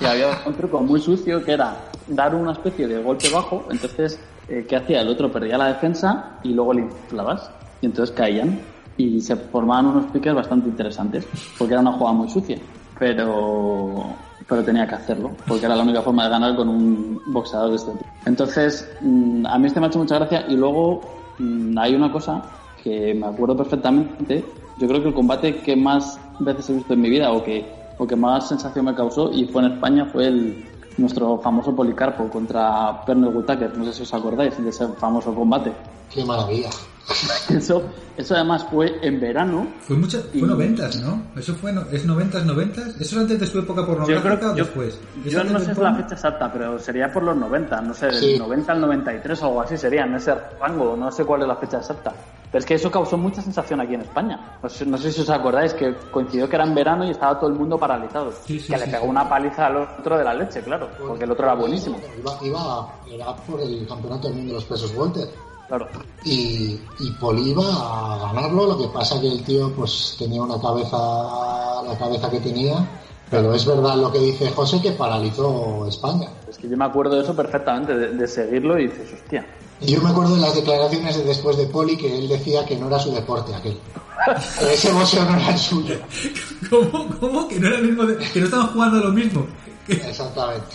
[0.00, 1.76] y había un truco muy sucio que era
[2.08, 3.66] dar una especie de golpe bajo.
[3.70, 4.18] Entonces,
[4.48, 5.00] eh, ¿qué hacía?
[5.00, 8.60] El otro perdía la defensa y luego le inflabas y entonces caían
[8.96, 11.26] y se formaban unos piques bastante interesantes
[11.58, 12.58] porque era una jugada muy sucia.
[12.98, 14.14] Pero,
[14.52, 17.76] pero tenía que hacerlo, porque era la única forma de ganar con un boxeador de
[17.76, 18.04] este tipo.
[18.26, 21.00] Entonces, mm, a mí este me ha hecho mucha gracia y luego
[21.38, 22.42] mm, hay una cosa
[22.84, 24.44] que me acuerdo perfectamente.
[24.76, 27.64] Yo creo que el combate que más veces he visto en mi vida o que,
[27.96, 30.62] o que más sensación me causó y fue en España fue el,
[30.98, 33.74] nuestro famoso Policarpo contra Pernell Whitaker.
[33.78, 35.72] No sé si os acordáis de ese famoso combate.
[36.10, 36.68] Qué maravilla.
[37.50, 37.82] Eso,
[38.16, 41.20] eso además fue en verano Fue mucha, fue Y- noventas, ¿no?
[41.36, 42.88] Eso fue, no- ¿es noventas, noventas?
[43.00, 44.98] ¿Eso es antes de su época Yo pornográfica creo o que yo, después?
[45.24, 48.14] ¿Es yo no sé la fecha exacta, pero sería por los 90, no sé, del
[48.14, 48.38] Sí.
[48.38, 51.56] 90 al 93 o algo así sería, en ese rango, no sé cuál es la
[51.56, 52.12] fecha exacta.
[52.50, 54.58] Pero es que eso causó mucha sensación aquí en España.
[54.62, 57.38] No sé, no sé si os acordáis que coincidió que era en verano y estaba
[57.40, 58.30] todo el mundo paralizado.
[58.46, 59.10] Sí, sí, que sí, le pegó sí.
[59.10, 61.98] una paliza al otro de la leche, claro, porque el otro era buenísimo.
[62.18, 65.28] Iba, iba era por el campeonato del mundo de los pesos Walter.
[65.72, 65.88] Claro.
[66.24, 70.60] Y, y Poli iba a ganarlo, lo que pasa que el tío pues tenía una
[70.60, 70.98] cabeza,
[71.86, 72.86] la cabeza que tenía,
[73.30, 76.28] pero es verdad lo que dice José que paralizó España.
[76.46, 79.46] Es que yo me acuerdo de eso perfectamente, de, de seguirlo y dices, hostia.
[79.80, 82.76] Y yo me acuerdo de las declaraciones de después de Poli que él decía que
[82.76, 83.78] no era su deporte aquel.
[84.58, 85.96] Que ese boxeo no era el suyo.
[86.68, 87.08] ¿Cómo?
[87.18, 87.48] ¿Cómo?
[87.48, 89.46] Que no era el mismo de- que no estaban jugando lo mismo.
[89.88, 90.66] Exactamente.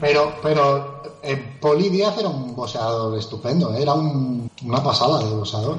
[0.00, 0.97] Pero, pero
[1.28, 3.82] eh, Poli Díaz era un boxeador estupendo, ¿eh?
[3.82, 5.78] era un- una pasada de boxeador.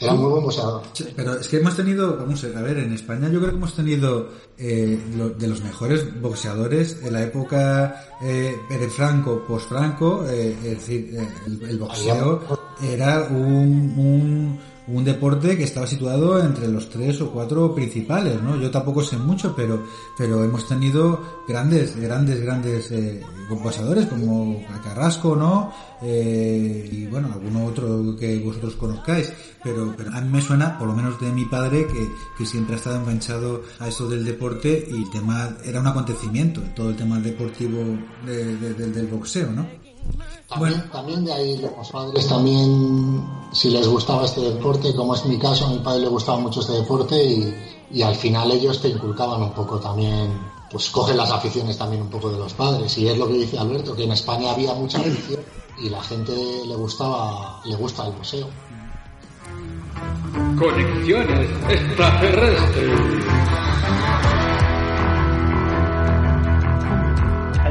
[0.00, 0.82] Era muy buen boxeador.
[0.92, 3.74] Sí, Pero es que hemos tenido, vamos a ver, en España yo creo que hemos
[3.74, 8.56] tenido eh, lo- de los mejores boxeadores en la época eh,
[8.90, 12.40] Franco, post-Franco, eh, es decir, el, el boxeo
[12.82, 18.56] era un, un, un deporte que estaba situado entre los tres o cuatro principales, ¿no?
[18.56, 19.84] Yo tampoco sé mucho, pero,
[20.16, 23.20] pero hemos tenido grandes, grandes, grandes eh,
[23.50, 25.72] boxeadores como Carrasco, ¿no?
[26.02, 30.88] Eh, y bueno, alguno otro que vosotros conozcáis, pero, pero a mí me suena, por
[30.88, 34.88] lo menos de mi padre, que, que siempre ha estado enganchado a esto del deporte
[34.90, 37.78] y el tema era un acontecimiento, todo el tema deportivo
[38.24, 39.66] de- de- de- del boxeo, ¿no?
[40.48, 45.38] También, también de ahí los padres también, si les gustaba este deporte, como es mi
[45.38, 47.54] caso, a mi padre le gustaba mucho este deporte y,
[47.90, 52.08] y al final ellos te inculcaban un poco también, pues cogen las aficiones también un
[52.08, 52.96] poco de los padres.
[52.96, 55.40] Y es lo que dice Alberto, que en España había mucha afición
[55.78, 56.32] y la gente
[56.66, 58.48] le gustaba, le gusta el boxeo.
[60.58, 63.00] Conexiones extraterrestres.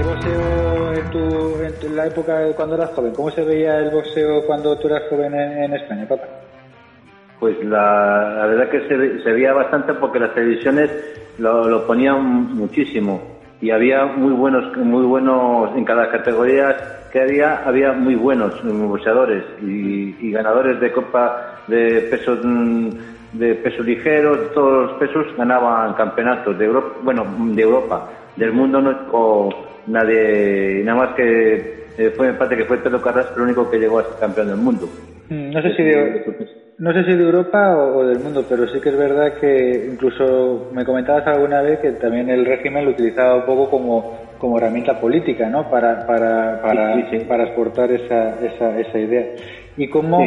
[0.07, 1.19] Boxeo en, tu,
[1.63, 3.13] en tu- cuando eras joven?
[3.13, 6.23] ¿Cómo se veía el boxeo cuando tú eras joven en, España, papá?
[7.39, 10.89] Pues la, verdad que se, se veía bastante porque las televisiones
[11.37, 13.21] lo, ponían muchísimo
[13.61, 16.75] y había muy buenos, muy buenos en cada categoría
[17.11, 22.89] que había, había muy buenos boxeadores y, ganadores de copa de pesos mm,
[23.33, 28.53] de peso ligero, de todos los pesos ganaban campeonatos de Europa, bueno, de Europa, del
[28.53, 33.35] mundo no llegó nadie, nada más que eh, fue en parte que fue Pedro Carrasco
[33.37, 34.87] el único que llegó a ser campeón del mundo.
[35.29, 36.23] Mm, No sé si de,
[36.77, 39.89] no sé si de Europa o, o del mundo, pero sí que es verdad que
[39.91, 44.57] incluso me comentabas alguna vez que también el régimen lo utilizaba un poco como, como
[44.59, 45.69] herramienta política, ¿no?
[45.71, 47.25] Para, para, para, Sí, sí, sí.
[47.25, 49.25] para exportar esa, esa, esa idea.
[49.75, 50.19] ¿Y cómo,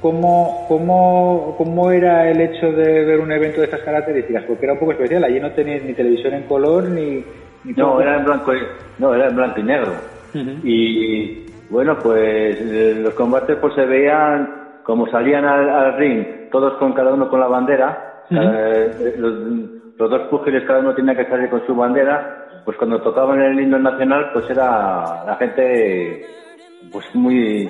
[0.00, 4.44] cómo, cómo, cómo era el hecho de ver un evento de estas características?
[4.44, 7.22] Porque era un poco especial, allí no tenías ni televisión en color ni...
[7.64, 8.60] No, era en blanco y,
[8.98, 9.92] no, era en blanco y negro.
[10.64, 16.74] Y bueno, pues eh, los combates pues se veían como salían al, al ring, todos
[16.78, 18.24] con cada uno con la bandera.
[18.30, 19.34] eh, los,
[19.98, 22.62] los dos púgiles cada uno tenía que salir con su bandera.
[22.64, 26.26] Pues cuando tocaban el himno nacional, pues era la gente
[26.92, 27.68] pues muy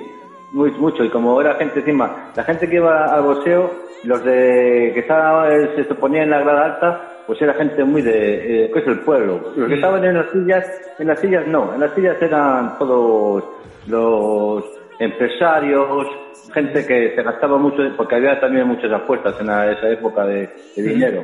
[0.53, 3.71] muy mucho y como era gente encima la gente que iba al boxeo
[4.03, 8.65] los de que estaba se ponían en la grada alta pues era gente muy de
[8.65, 9.39] eh, que es el pueblo.
[9.55, 10.65] Los que estaban en las sillas
[10.99, 13.41] en las sillas no en las sillas eran todos
[13.87, 14.65] los
[14.99, 16.07] empresarios
[16.53, 20.49] gente que se gastaba mucho porque había también muchas apuestas en la- esa época de,
[20.75, 21.23] de dinero.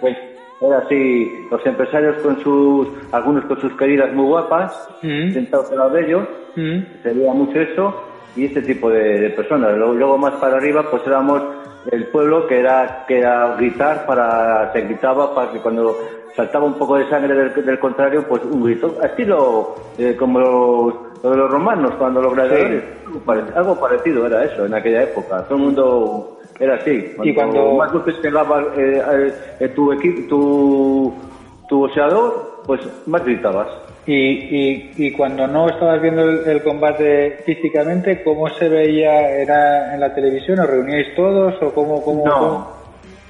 [0.00, 0.16] Pues
[0.62, 5.32] era así los empresarios con sus algunos con sus queridas muy guapas Ujú.
[5.34, 6.26] sentados al lado de ellos
[7.02, 8.04] se veía mucho eso
[8.36, 9.76] y este tipo de, de personas.
[9.76, 11.42] Luego, luego más para arriba pues éramos
[11.90, 15.96] el pueblo que era que era gritar para se gritaba para que cuando
[16.36, 20.94] saltaba un poco de sangre del, del contrario pues un grito estilo eh, como los,
[21.22, 25.02] lo de los romanos cuando los gladiadores algo, pare- algo parecido era eso en aquella
[25.04, 25.42] época.
[25.44, 27.14] Todo el mundo era así.
[27.22, 31.14] Y cuando- más golpes pegaba eh, eh, tu equipo tu
[31.68, 33.68] tu boxeador pues más gritabas
[34.06, 39.28] Y, y, y cuando no estabas viendo el, el combate físicamente, ¿cómo se veía?
[39.30, 40.58] ¿Era en la televisión?
[40.60, 41.54] ¿Os reuníais todos?
[41.62, 42.02] ¿O cómo?
[42.02, 42.38] cómo No.
[42.38, 42.80] cómo?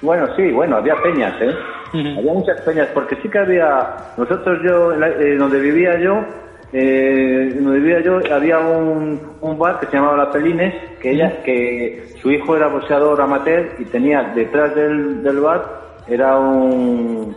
[0.02, 1.54] Bueno, sí, bueno, había peñas, ¿eh?
[1.92, 6.24] Había muchas peñas, porque sí que había, nosotros yo, eh, donde vivía yo,
[6.72, 11.42] eh, donde vivía yo, había un, un bar que se llamaba La Pelines, que ella,
[11.44, 15.64] que su hijo era boxeador amateur y tenía detrás del, del bar,
[16.08, 17.36] era un,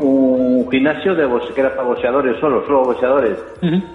[0.00, 3.38] un gimnasio de que era para boxeadores solo, solo boxeadores.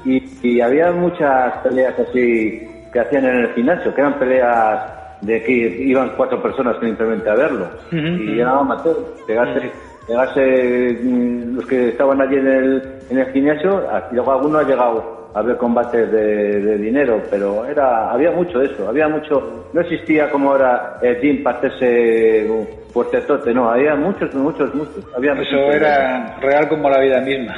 [0.05, 5.43] y, y había muchas peleas así que hacían en el gimnasio, que eran peleas de
[5.43, 7.67] que iban cuatro personas simplemente a verlo.
[7.91, 8.95] Y era amateur,
[9.25, 9.71] pegarse,
[10.07, 14.63] pegarse mm, los que estaban allí en el, en el gimnasio, y luego alguno ha
[14.63, 19.65] llegado a ver combates de, de dinero, pero era había mucho de eso, había mucho,
[19.73, 22.47] no existía como ahora el gym para hacerse
[22.97, 25.05] fuertetote, no, había muchos, muchos, muchos.
[25.15, 25.75] Había Eso muchos.
[25.75, 27.55] era real como la vida misma.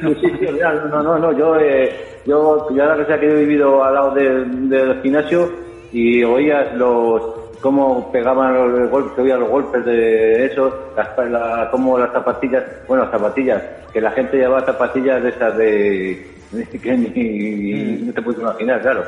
[0.00, 1.94] Sí, sí, sí, real, no, no, no, yo, eh,
[2.26, 5.48] yo, ya la que que he vivido al lado del gimnasio
[5.92, 7.22] y oías los
[7.60, 13.04] cómo pegaban los golpes, oías los golpes de eso, las, la, cómo las zapatillas, bueno,
[13.04, 13.62] las zapatillas,
[13.92, 16.26] que la gente llevaba zapatillas de esas de,
[16.82, 18.06] que ni, mm.
[18.08, 19.04] no te puedes imaginar, claro,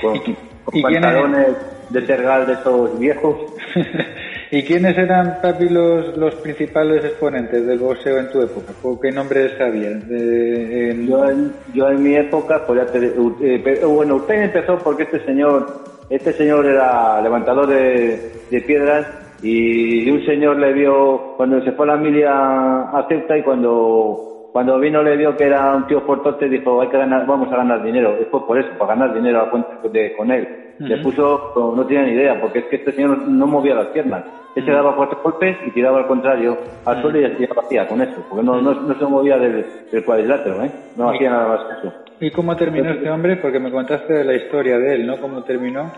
[0.00, 1.56] con, pantalones
[1.90, 3.36] de tergal de esos viejos.
[4.54, 8.72] ¿Y quiénes eran, Papi, los, los principales exponentes del boxeo en tu época?
[9.02, 10.00] ¿Qué nombres sabías?
[10.08, 15.24] yo, en, yo en mi época, pues ya te, eh, bueno, usted empezó porque este
[15.24, 15.66] señor,
[16.08, 19.08] este señor era levantador de, de piedras
[19.42, 24.33] y un señor le vio cuando se fue a la milia a Ceuta y cuando
[24.54, 27.56] cuando vino le vio que era un tío fortote dijo hay que ganar vamos a
[27.56, 30.46] ganar dinero después por eso para ganar dinero a cuenta de, con él
[30.78, 34.22] se puso no tenía ni idea porque es que este señor no movía las piernas
[34.54, 38.24] él se daba cuatro golpes y tiraba al contrario al suelo y hacía con eso
[38.30, 39.66] porque no, no, se movía del,
[40.06, 40.70] cuadrilátero ¿eh?
[40.96, 43.38] no hacía nada más que eso ¿y cómo terminó este hombre?
[43.38, 45.20] porque me contaste la historia de él ¿no?
[45.20, 45.90] ¿cómo terminó?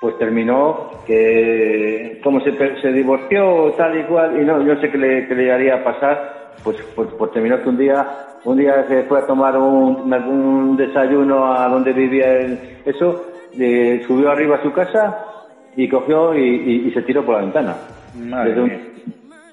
[0.00, 4.98] pues terminó que como se, se divorció tal y cual y no yo sé qué
[4.98, 8.06] le, qué le haría pasar pues, pues, pues, terminó que un día,
[8.44, 12.40] un día se fue a tomar un, un desayuno a donde vivía
[12.84, 13.24] eso,
[14.06, 15.26] subió arriba a su casa
[15.76, 17.76] y cogió y, se tiró por la ventana.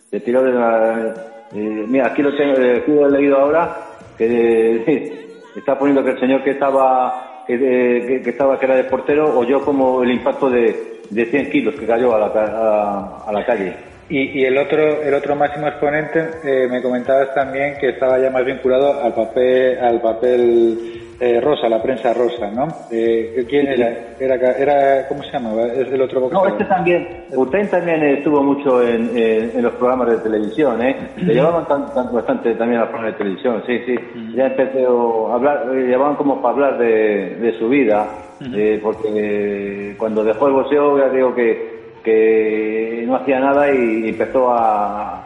[0.09, 1.13] se tiró de la...
[1.53, 3.77] Eh, mira, aquí lo tengo, eh, aquí lo he leído ahora,
[4.17, 9.37] que está poniendo que el señor que estaba que, que, estaba que era de portero
[9.37, 13.73] oyó como el impacto de, de 100 kilos que cayó a la, a la calle.
[14.09, 18.29] Y, y, el otro el otro máximo exponente eh, me comentabas también que estaba ya
[18.29, 22.67] más vinculado al papel al papel eh, rosa, la prensa rosa, ¿no?
[22.91, 24.15] Eh, ¿Quién era?
[24.19, 24.35] era?
[24.35, 25.65] Era ¿Cómo se llamaba?
[25.65, 26.47] ¿Es el otro boxeador?
[26.47, 27.25] No, este también.
[27.35, 30.95] Usted también estuvo mucho en, en, los programas de televisión, ¿eh?
[31.17, 31.65] Le llevaban
[32.13, 33.95] bastante también a los programas de televisión, sí, sí.
[34.35, 38.07] Ya empezó a hablar, eh, llevaban como para hablar de, de su vida,
[38.53, 41.76] eh, porque cuando dejó el boxeo, ya digo que
[42.07, 45.25] que no hacía nada y empezó a...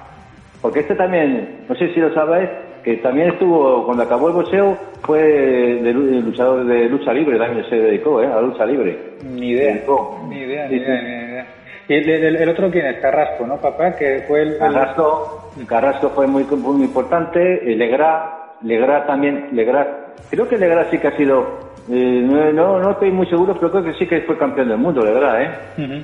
[0.63, 2.49] Porque este también, no sé si lo sabéis,
[2.83, 7.75] que también estuvo, cuando acabó el boxeo, fue de, luchador de lucha libre, también se
[7.75, 8.25] dedicó ¿eh?
[8.25, 8.97] a lucha libre.
[9.23, 9.79] Ni idea,
[10.27, 11.45] ni idea, ni idea,
[11.87, 12.99] ¿Y el, otro quién es?
[12.99, 13.95] Carrasco, ¿no, papá?
[13.95, 14.57] Que fue el...
[14.57, 21.09] Carrasco, Carrasco fue muy, muy importante, Legra, Legra también, Legra, creo que Legra sí que
[21.09, 21.59] ha sido,
[21.91, 25.05] eh, no, no estoy muy seguro, pero creo que sí que fue campeón del mundo,
[25.05, 26.03] Legra, ¿eh?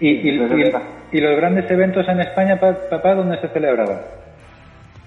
[0.00, 3.98] ¿Y, y, los grandes eventos en España, papá, dónde se celebraban?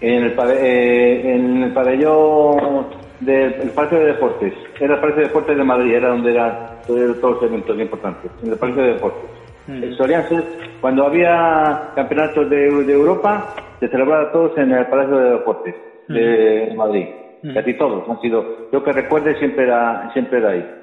[0.01, 2.87] En el, eh, en el pabellón
[3.19, 4.53] del Parque de Deportes.
[4.79, 6.55] Era el Parque de Deportes de Madrid, era donde eran
[6.87, 9.29] todos los eventos importantes, en el Parque de Deportes.
[9.67, 9.93] Mm.
[9.93, 10.43] Solían ser,
[10.81, 15.75] cuando había campeonatos de, Europa, se celebraban todos en el Palacio de Deportes
[16.07, 16.75] de mm.
[16.75, 17.07] Madrid.
[17.43, 17.53] Mm.
[17.53, 20.75] Casi todos han sido, yo que recuerde siempre era, siempre era ahí.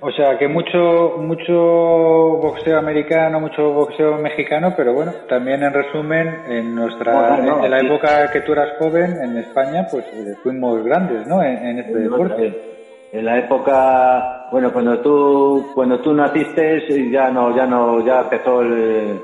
[0.00, 6.42] O sea, que mucho mucho boxeo americano, mucho boxeo mexicano, pero bueno, también en resumen,
[6.48, 11.26] en nuestra en, la época que tú eras joven en España, pues eh, fuimos grandes,
[11.26, 11.42] ¿no?
[11.42, 12.76] En, este deporte.
[13.10, 18.60] En la época, bueno, cuando tú cuando tú naciste ya no ya no ya empezó
[18.60, 19.18] el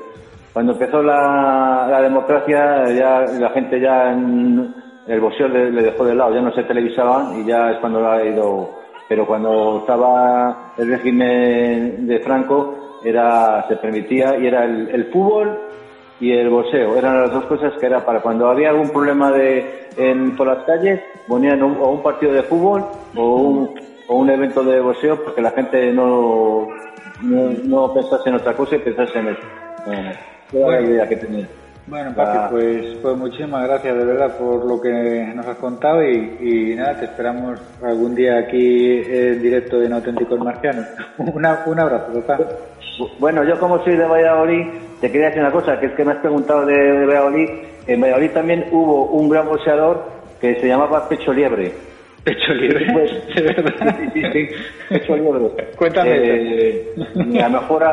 [0.51, 6.15] cuando empezó la, la democracia ya la gente ya el boxeo le, le dejó de
[6.15, 10.89] lado, ya no se televisaban y ya es cuando ha ido pero cuando estaba el
[10.89, 15.59] régimen de Franco era se permitía y era el, fútbol
[16.19, 16.95] y el boxeo.
[16.95, 20.63] Eran las dos cosas que era para cuando había algún problema de en, por las
[20.63, 22.85] calles ponían un, o un partido de fútbol
[23.15, 23.75] o un,
[24.07, 26.67] o un evento de boxeo porque la gente no
[27.21, 29.41] no, pensase en otra cosa y pensase en eso
[30.53, 31.47] era la idea que tenía
[31.87, 34.89] bueno, Papi, pues, pues muchísimas gracias de verdad por lo que
[35.35, 40.85] nos has contado y, nada, te esperamos algún día aquí en directo en Auténticos Marcianos.
[41.17, 42.39] Una, un abrazo, papá.
[43.19, 44.67] Bueno, yo como soy de Valladolid,
[45.01, 47.49] te quería decir una cosa, que es que me has preguntado de, Valladolid.
[47.87, 50.03] En Valladolid también hubo un gran boxeador
[50.39, 51.73] que se llamaba Pecho Liebre.
[52.23, 54.49] Pecho Liebre, pues, Sí, sí, sí,
[54.89, 55.49] Pecho Liebre.
[55.75, 56.11] Cuéntame.
[56.13, 56.93] Eh,
[57.43, 57.83] a lo mejor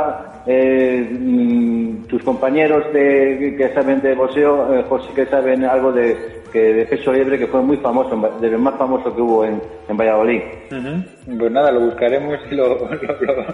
[0.46, 6.40] eh, mm, tus compañeros de, que saben de boxeo, eh, sí que saben algo de,
[6.52, 9.60] que de pecho libre que fue muy famoso, de lo más famoso que hubo en,
[9.88, 10.40] en Valladolid.
[10.68, 12.68] Pues nada, lo buscaremos y lo,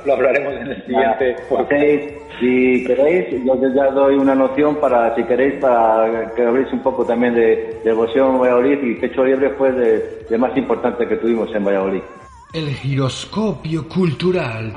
[0.06, 1.36] lo, hablaremos en el siguiente.
[2.40, 7.04] si queréis, yo ya doy una noción para, si queréis, para que habléis un poco
[7.04, 11.16] también de, de boxeo en Valladolid y pecho libre fue de, de más importante que
[11.16, 12.02] tuvimos en Valladolid.
[12.52, 14.72] El giroscopio cultural.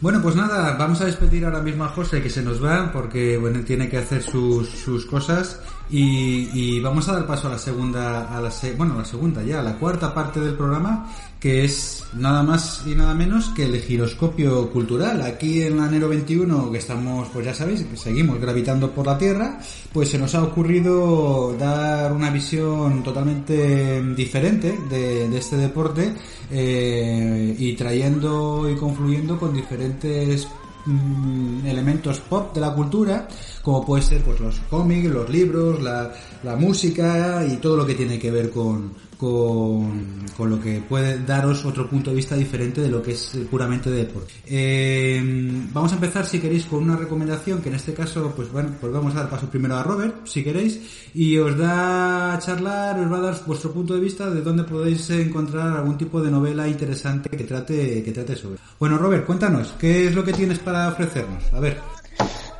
[0.00, 3.36] Bueno, pues nada, vamos a despedir ahora mismo a José que se nos va porque
[3.38, 7.58] bueno, tiene que hacer sus, sus cosas y, y vamos a dar paso a la
[7.58, 11.10] segunda, a la se- bueno, a la segunda ya, a la cuarta parte del programa
[11.38, 15.20] que es nada más y nada menos que el giroscopio cultural.
[15.20, 19.18] Aquí en la Nero 21, que estamos, pues ya sabéis, que seguimos gravitando por la
[19.18, 19.58] Tierra,
[19.92, 26.14] pues se nos ha ocurrido dar una visión totalmente diferente de, este deporte
[26.50, 30.48] eh, y trayendo y confluyendo con diferentes
[30.86, 33.28] mm, elementos pop de la cultura,
[33.64, 36.12] como puede ser pues los cómics, los libros, la,
[36.42, 41.24] la música y todo lo que tiene que ver con, con, con lo que puede
[41.24, 44.34] daros otro punto de vista diferente de lo que es puramente deporte.
[44.46, 45.18] Eh,
[45.72, 48.92] vamos a empezar, si queréis, con una recomendación que en este caso, pues bueno, pues
[48.92, 50.80] vamos a dar paso primero a Robert, si queréis,
[51.14, 54.64] y os da a charlar, os va a dar vuestro punto de vista de dónde
[54.64, 58.58] podéis encontrar algún tipo de novela interesante que trate, que trate sobre.
[58.78, 61.42] Bueno, Robert, cuéntanos, ¿qué es lo que tienes para ofrecernos?
[61.50, 61.93] A ver.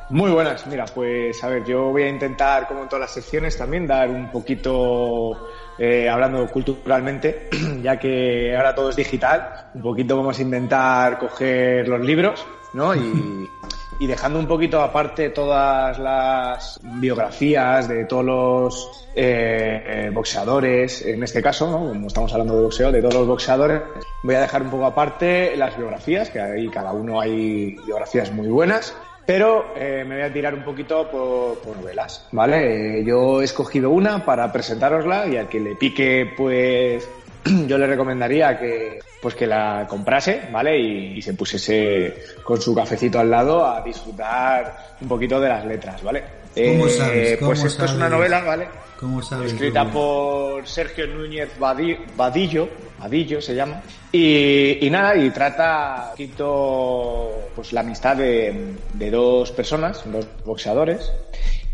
[0.09, 3.57] Muy buenas, mira, pues a ver, yo voy a intentar, como en todas las secciones,
[3.57, 5.49] también dar un poquito,
[5.79, 7.49] eh, hablando culturalmente,
[7.81, 12.93] ya que ahora todo es digital, un poquito vamos a intentar coger los libros, ¿no?
[12.93, 13.49] Y,
[13.99, 21.23] y dejando un poquito aparte todas las biografías de todos los eh, eh, boxeadores, en
[21.23, 21.87] este caso, ¿no?
[21.87, 23.81] como estamos hablando de boxeo, de todos los boxeadores,
[24.23, 28.47] voy a dejar un poco aparte las biografías, que ahí cada uno hay biografías muy
[28.47, 28.95] buenas,
[29.25, 32.99] pero eh, me voy a tirar un poquito por, por novelas, ¿vale?
[32.99, 37.07] Eh, yo he escogido una para presentárosla y al que le pique, pues
[37.67, 40.79] yo le recomendaría que pues que la comprase, ¿vale?
[40.79, 45.65] Y, y se pusiese con su cafecito al lado a disfrutar un poquito de las
[45.65, 46.44] letras, ¿vale?
[46.55, 47.37] ¿Cómo Eh, sabes?
[47.37, 48.67] ¿Cómo pues esto es una novela, ¿vale?
[48.99, 49.51] ¿Cómo sabes?
[49.51, 53.81] Escrita por Sergio Núñez Vadillo, Vadillo se llama,
[54.11, 60.25] y, y nada, y trata un poquito pues la amistad de, de dos personas, dos
[60.45, 61.11] boxeadores,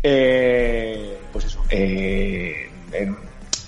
[0.02, 3.16] eh, pues eso, eh, en,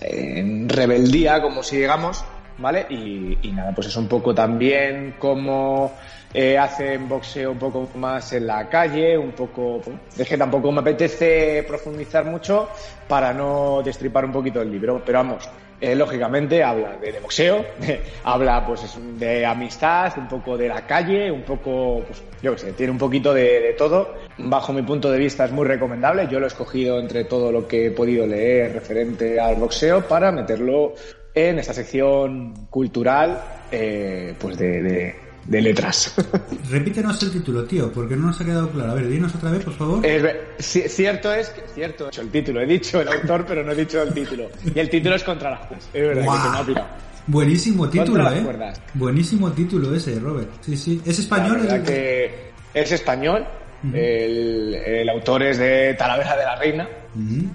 [0.00, 2.24] en rebeldía, como si digamos,
[2.58, 2.86] ¿vale?
[2.90, 5.92] Y, y nada, pues es un poco también como
[6.34, 9.80] eh, hacen boxeo un poco más en la calle, un poco...
[10.18, 12.68] Es que tampoco me apetece profundizar mucho
[13.06, 15.48] para no destripar un poquito el libro, pero vamos,
[15.80, 17.64] eh, lógicamente habla de, boxeo,
[18.24, 22.72] habla pues de amistad, un poco de la calle, un poco, pues yo qué sé,
[22.72, 24.14] tiene un poquito de, de todo.
[24.36, 27.68] Bajo mi punto de vista es muy recomendable, yo lo he escogido entre todo lo
[27.68, 30.94] que he podido leer referente al boxeo para meterlo
[31.34, 35.16] en esta sección cultural eh, pues de,
[35.46, 36.14] de- letras.
[36.70, 38.92] Repítenos el título, tío, porque no nos ha quedado claro.
[38.92, 40.04] A ver, dinos otra vez, por favor.
[40.06, 43.72] Es cierto es que, cierto, he dicho el título, he dicho el autor, pero no
[43.72, 44.48] he dicho el título.
[44.74, 45.88] Y el título es contra las cuerdas.
[45.92, 46.86] Es verdad que se me ha pirado.
[47.26, 48.40] Buenísimo título, ¿eh?
[48.42, 48.80] cuerdas.
[48.94, 50.50] Buenísimo título ese, Robert.
[50.60, 51.00] Sí, sí.
[51.06, 51.56] ¿Es español?
[51.66, 53.46] La verdad el- que es español.
[53.92, 56.88] el, el autor es de Talavera de la Reina.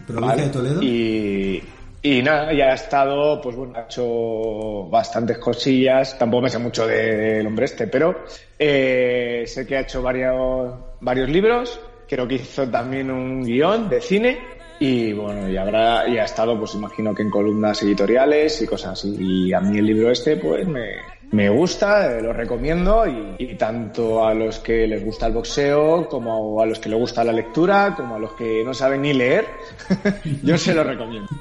[0.08, 0.42] Provincia ¿vale?
[0.44, 0.82] de Toledo.
[0.82, 1.64] Y,
[2.02, 6.18] y nada, ya ha estado, pues bueno, ha hecho bastantes cosillas.
[6.18, 8.24] Tampoco me sé mucho de- del hombre este, pero
[8.58, 11.80] eh, sé que ha hecho varios, varios libros.
[12.08, 14.38] Creo que hizo también un guion de cine.
[14.82, 18.93] Y bueno, y habrá, y ha estado, pues imagino que en columnas editoriales y cosas
[18.93, 19.16] así.
[19.20, 20.86] Y a mí el libro este, pues me,
[21.32, 26.61] me gusta, eh, lo recomiendo y, tanto a los que les gusta el boxeo como
[26.61, 29.45] a los que les gusta la lectura, como a los que no saben ni leer,
[30.43, 31.30] yo se lo recomiendo.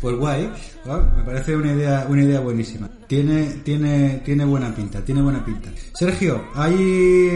[0.00, 0.50] Pues guay,
[1.16, 2.88] me parece una idea, una idea buenísima.
[3.06, 5.68] Tiene, tiene, tiene buena pinta, tiene buena pinta.
[5.92, 7.28] Sergio, ahí,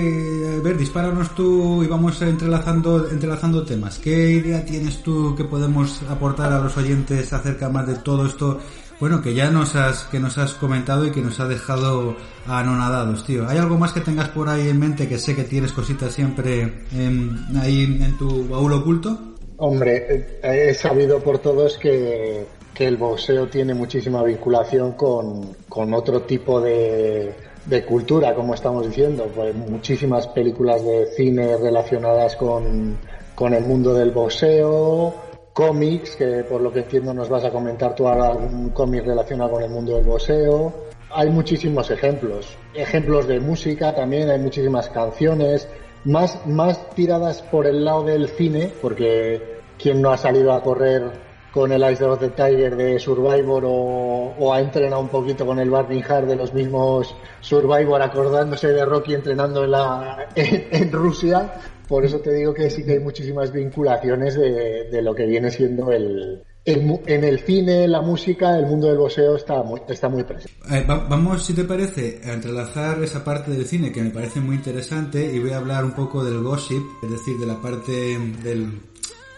[0.58, 3.98] a ver, dispáranos tú y vamos entrelazando, entrelazando temas.
[3.98, 8.60] ¿Qué idea tienes tú que podemos aportar a los oyentes acerca más de todo esto?
[9.00, 12.16] Bueno, que ya nos has, que nos has comentado y que nos ha dejado
[12.46, 13.46] anonadados, tío.
[13.48, 16.72] ¿Hay algo más que tengas por ahí en mente que sé que tienes cositas siempre
[16.92, 19.18] en- ahí en tu baúl oculto?
[19.58, 26.22] Hombre, he sabido por todos que, que el boxeo tiene muchísima vinculación con, con otro
[26.22, 27.34] tipo de,
[27.66, 29.30] de cultura, como estamos diciendo.
[29.34, 32.96] Pues muchísimas películas de cine relacionadas con,
[33.34, 35.14] con el mundo del boxeo,
[35.54, 39.52] cómics, que por lo que entiendo nos vas a comentar tú ahora algún cómic relacionado
[39.52, 40.74] con el mundo del boxeo.
[41.10, 42.58] Hay muchísimos ejemplos.
[42.74, 45.68] Ejemplos de música también, hay muchísimas canciones,
[46.04, 51.24] más, más tiradas por el lado del cine, porque quien no ha salido a correr
[51.52, 55.70] con el Ice of the Tiger de Survivor o, ha entrenado un poquito con el
[55.70, 61.52] Barney Hard de los mismos Survivor acordándose de Rocky entrenando en, la, en, en Rusia.
[61.88, 65.50] Por eso te digo que sí que hay muchísimas vinculaciones de, de lo que viene
[65.50, 70.08] siendo el, el, en el cine, la música, el mundo del boxeo está muy, está
[70.08, 70.56] muy presente.
[70.70, 74.40] Eh, va- vamos, si te parece, a entrelazar esa parte del cine que me parece
[74.40, 77.92] muy interesante y voy a hablar un poco del gossip, es decir, de la parte
[78.42, 78.80] del,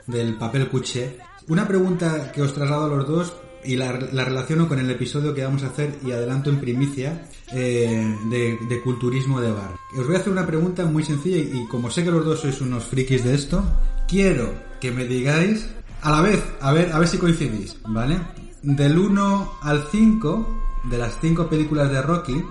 [0.06, 1.16] del papel cuché.
[1.48, 3.32] Una pregunta que os traslado a los dos
[3.66, 7.28] y la, la relaciono con el episodio que vamos a hacer y adelanto en primicia
[7.52, 9.74] eh, de, de culturismo de bar.
[9.96, 12.40] Os voy a hacer una pregunta muy sencilla y, y como sé que los dos
[12.40, 13.64] sois unos frikis de esto,
[14.06, 15.66] quiero que me digáis
[16.02, 18.18] a la vez, a ver, a ver si coincidís, ¿vale?
[18.62, 22.44] Del 1 al 5 de las 5 películas de Rocky,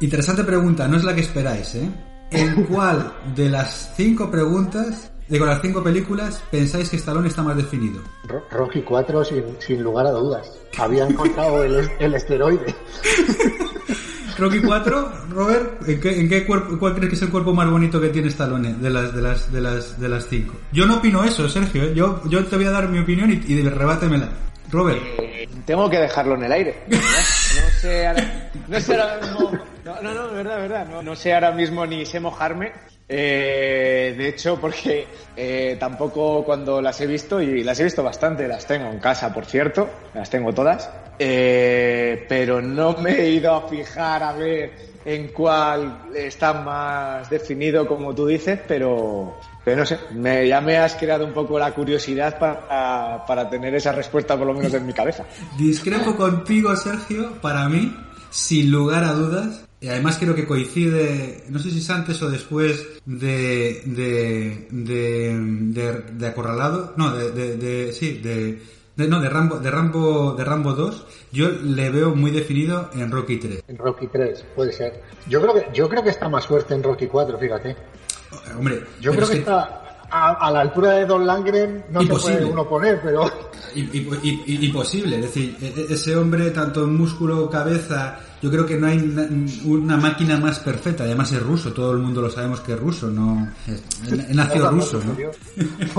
[0.00, 1.90] interesante pregunta, no es la que esperáis, ¿eh?
[2.30, 7.56] ¿En cuál de las 5 preguntas, digo, las 5 películas, pensáis que Stallone está más
[7.56, 8.02] definido?
[8.24, 10.52] Ro- Rocky 4 sin, sin lugar a dudas.
[10.76, 12.74] Había encontrado el, el esteroide.
[14.38, 17.68] Rocky 4, Robert, ¿en qué, en qué cuerpo, cuál crees que es el cuerpo más
[17.70, 20.54] bonito que tiene Stallone de las de las de las de las cinco?
[20.72, 21.82] Yo no opino eso, Sergio.
[21.84, 21.92] ¿eh?
[21.94, 24.28] Yo yo te voy a dar mi opinión y, y rebátemela.
[24.70, 26.82] Robert, Eh, tengo que dejarlo en el aire.
[26.88, 27.04] ¿verdad?
[27.04, 29.50] No sé ahora, no sé ahora mismo.
[29.84, 30.86] No, no, no, verdad, verdad.
[30.88, 32.72] No, no sé ahora mismo ni sé mojarme.
[33.12, 35.04] Eh, de hecho, porque
[35.36, 39.34] eh, tampoco cuando las he visto, y las he visto bastante, las tengo en casa,
[39.34, 40.88] por cierto, las tengo todas,
[41.18, 47.84] eh, pero no me he ido a fijar a ver en cuál está más definido,
[47.84, 51.72] como tú dices, pero, pero no sé, me, ya me has creado un poco la
[51.72, 55.24] curiosidad para, para tener esa respuesta por lo menos en mi cabeza.
[55.58, 57.32] discrepo contigo, Sergio.
[57.40, 57.92] Para mí,
[58.30, 62.30] sin lugar a dudas, y además creo que coincide, no sé si es antes o
[62.30, 65.38] después de de de,
[65.72, 68.58] de, de acorralado, no, de, de, de- sí, de,
[68.96, 73.10] de- no, de Rambo, de Rambo, de Rambo 2, yo le veo muy definido en
[73.10, 73.64] Rocky 3.
[73.68, 75.00] En Rocky 3, puede ser.
[75.28, 77.76] Yo creo que, yo creo que está más fuerte en Rocky 4, fíjate.
[78.58, 82.34] Hombre, Yo creo que, es está a, a la altura de Don Langren, no Imposible.
[82.34, 83.30] se puede uno poner, pero
[83.74, 88.88] imposible, es decir, e- e- ese hombre, tanto en músculo, cabeza, yo creo que no
[88.88, 89.28] hay na-
[89.64, 93.08] una máquina más perfecta, además es ruso, todo el mundo lo sabemos que es ruso,
[93.08, 93.48] no,
[94.08, 95.14] he nacido ruso, ¿no?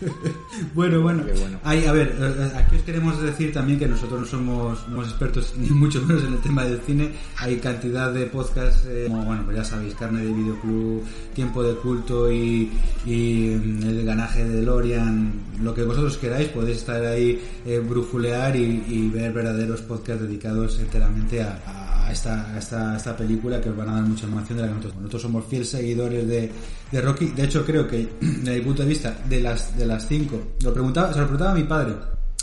[0.74, 1.22] Bueno, bueno.
[1.64, 5.54] Hay, a ver, eh, aquí os queremos decir también que nosotros no somos, somos expertos
[5.58, 7.10] ni mucho menos en el tema del cine.
[7.36, 11.02] Hay cantidad de podcasts, eh, como bueno, pues ya sabéis, Carne de Videoclub,
[11.34, 12.70] Tiempo de Culto y,
[13.06, 15.32] y mm, el ganaje de Lorian,
[15.62, 20.78] lo que vosotros queráis, podéis estar ahí, eh, brujulear y, y ver verdaderos podcasts dedicados
[20.78, 24.24] enteramente a, a esta, a esta, a esta película que os van a dar mucha
[24.24, 24.96] información de la que nosotros.
[24.96, 26.50] Nosotros somos fieles seguidores de,
[26.90, 27.26] de Rocky.
[27.26, 30.72] De hecho, creo que desde mi punto de vista, de las, de las cinco, lo
[30.72, 31.94] preguntaba, se lo preguntaba a mi padre.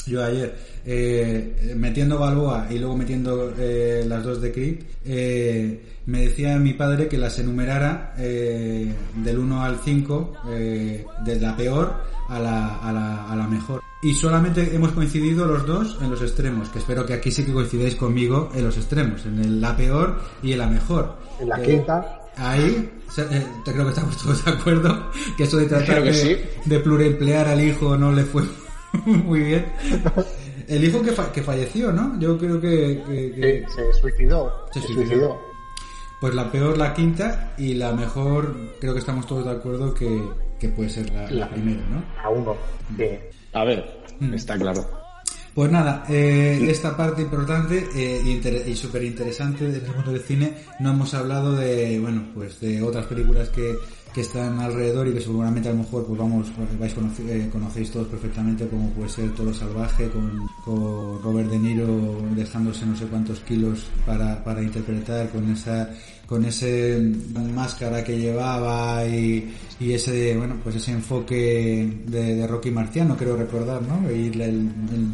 [0.08, 6.22] Yo ayer, eh, metiendo Balboa y luego metiendo eh, las dos de Creed, eh, me
[6.28, 11.92] decía mi padre que las enumerara eh, del 1 al 5, eh, de la peor
[12.30, 13.82] a la, a, la, a la mejor.
[14.04, 17.52] Y solamente hemos coincidido los dos en los extremos, que espero que aquí sí que
[17.54, 21.16] coincidáis conmigo en los extremos, en el- la peor y en la mejor.
[21.40, 22.20] En la quinta.
[22.38, 26.38] Ahí, eh, te creo que estamos todos de acuerdo, que eso de tratar de, sí.
[26.66, 28.44] de pluriemplear al hijo no le fue
[29.06, 29.66] muy bien.
[30.68, 32.20] El hijo que, fa- que falleció, ¿no?
[32.20, 33.04] Yo creo que...
[33.08, 34.66] que- que- Se, se suicidó.
[34.74, 35.06] Se Se, suicidó.
[35.08, 35.42] suicidó.
[36.20, 40.22] pues la peor la quinta y la mejor creo que estamos todos de acuerdo que,
[40.60, 42.04] que puede ser la, la primera, ¿no?
[42.22, 42.56] A uno.
[42.90, 44.02] De, A ver,
[44.34, 44.86] está claro.
[45.56, 50.52] Pues nada, eh, esta parte importante eh, y, súper interesante desde el mundo del cine,
[50.82, 53.74] no hemos hablado de, bueno, pues de otras películas que,
[54.14, 56.48] que están alrededor y que seguramente a lo mejor pues vamos,
[56.78, 56.94] vais
[57.30, 61.86] eh, conocéis todos perfectamente, como puede ser Toro Salvaje con, con Robert De Niro
[62.36, 65.90] dejándose no sé cuántos kilos para, para interpretar con esa
[66.26, 67.00] con ese
[67.54, 73.38] máscara que llevaba y, y ese bueno pues ese enfoque de, de Rocky Marciano creo
[73.38, 74.72] recordar no y la, el-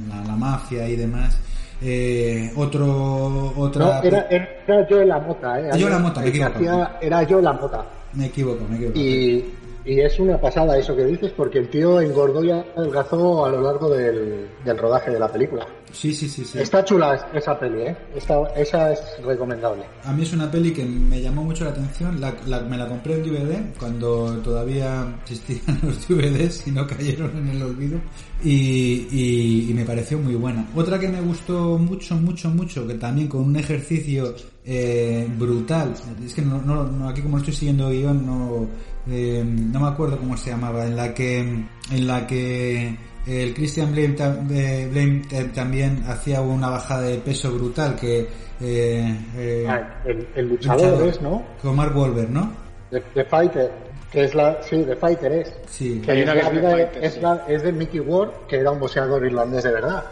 [0.08, 1.38] la, la mafia y demás
[1.82, 5.70] eh, otro otra No, era, era yo la mota, ¿eh?
[5.78, 6.52] Yo la Mota, me equivoco.
[6.58, 7.86] hacía era yo la mota.
[8.14, 9.44] me equivoco me equivoco Y,
[9.86, 13.62] y es una pasada eso que dices, porque el tío engordó y adelgazó a lo
[13.62, 15.66] largo del, del rodaje de la película.
[15.92, 17.98] sí sí sí sí Está chula esa peli, ¿eh?
[18.16, 19.84] Esta, esa es recomendable.
[20.04, 22.20] A mí es una peli que me llamó mucho la atención.
[22.22, 27.36] La, la- me la compré en DVD cuando todavía existían los DVDs y no cayeron
[27.38, 28.00] en el olvido.
[28.44, 30.66] Y, y- y me pareció muy buena.
[30.76, 34.34] Otra que me gustó mucho, mucho, mucho, que también con un ejercicio
[34.66, 35.94] eh, brutal.
[36.26, 38.68] Es que no, no- no- aquí como estoy siguiendo guion, no,
[39.10, 40.86] eh, no me acuerdo cómo se llamaba.
[40.88, 42.96] En la que, en la que
[43.28, 44.16] el Christian Blame,
[44.52, 48.28] eh, Blame, eh, también hacía una bajada de peso brutal que
[48.60, 51.44] eh, eh, Ah, el, el luchador es, ¿no?
[51.62, 52.52] con Mark Wahlberg, ¿no?
[52.90, 53.72] The, The Fighter.
[54.12, 55.54] Que es la, sí, de Fighter es.
[55.68, 56.02] Sí.
[56.02, 57.20] Que Hay es, una que la es de vida Fighter, es, sí.
[57.22, 60.04] la- es de Mickey Ward, que era un boxeador irlandés de verdad.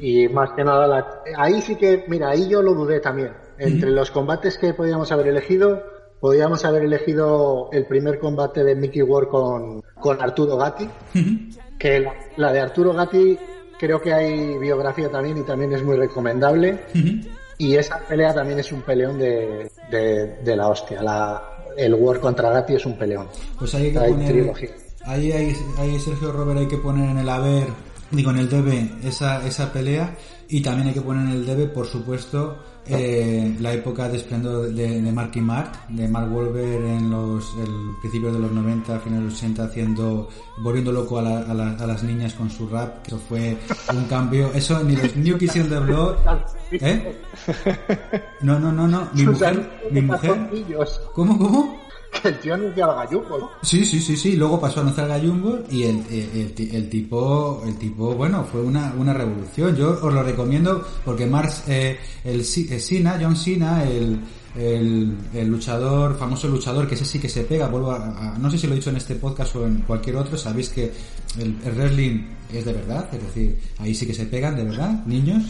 [0.00, 3.32] Y más que nada, la- ahí sí que, mira, ahí yo lo dudé también.
[3.58, 5.82] Entre los combates que podíamos haber elegido,
[6.18, 10.88] podíamos haber elegido el primer combate de Mickey Ward con, con Arturo Gatti,
[11.78, 13.38] que la, la de Arturo Gatti
[13.78, 16.78] creo que hay biografía también y también es muy recomendable.
[17.58, 21.02] Y esa pelea también es un peleón de, de, de la hostia.
[21.02, 21.42] La,
[21.76, 23.26] el War contra Gatti es un peleón.
[23.58, 24.28] Pues ahí hay que Hay poner.
[24.32, 24.70] trilogía.
[25.06, 27.66] Ahí, hay, ahí, Sergio Robert, hay que poner en el haber,
[28.10, 30.16] digo, en el debe, esa, esa pelea.
[30.48, 34.68] Y también hay que poner en el debe, por supuesto, eh, la época de esplendor
[34.72, 38.98] de, de Mark y Mark, de Mark Wolver en los el principio de los 90,
[39.00, 40.28] finales de los 80, haciendo,
[40.62, 43.06] volviendo loco a, la- a la- a las niñas con su rap.
[43.06, 43.56] Eso fue
[43.94, 44.50] un cambio.
[44.54, 46.16] Eso ni los New Kids in the Blood.
[46.72, 47.20] ¿Eh?
[48.40, 49.08] No, no, no, no.
[49.12, 50.30] Mi mujer, mi mujer.
[51.14, 51.80] ¿Cómo, cómo?
[52.24, 53.50] El tío anunciaba gallupo, ¿no?
[53.62, 54.36] Sí, sí, sí, sí.
[54.36, 58.62] Luego pasó a anunciar Gallumbo y el, el, el el tipo, el tipo, bueno, fue
[58.62, 59.74] una, una revolución.
[59.76, 62.44] Yo os lo recomiendo porque Mars, eh, el eh,
[62.80, 64.20] Sina, John Cena, el,
[64.56, 68.58] el, el luchador, famoso luchador, que ese sí que se pega, vuelvo a, no sé
[68.58, 70.92] si lo he dicho en este podcast o en cualquier otro, sabéis que
[71.38, 72.20] el, el wrestling
[72.52, 75.44] es de verdad, es decir, ahí sí que se pegan de verdad, niños,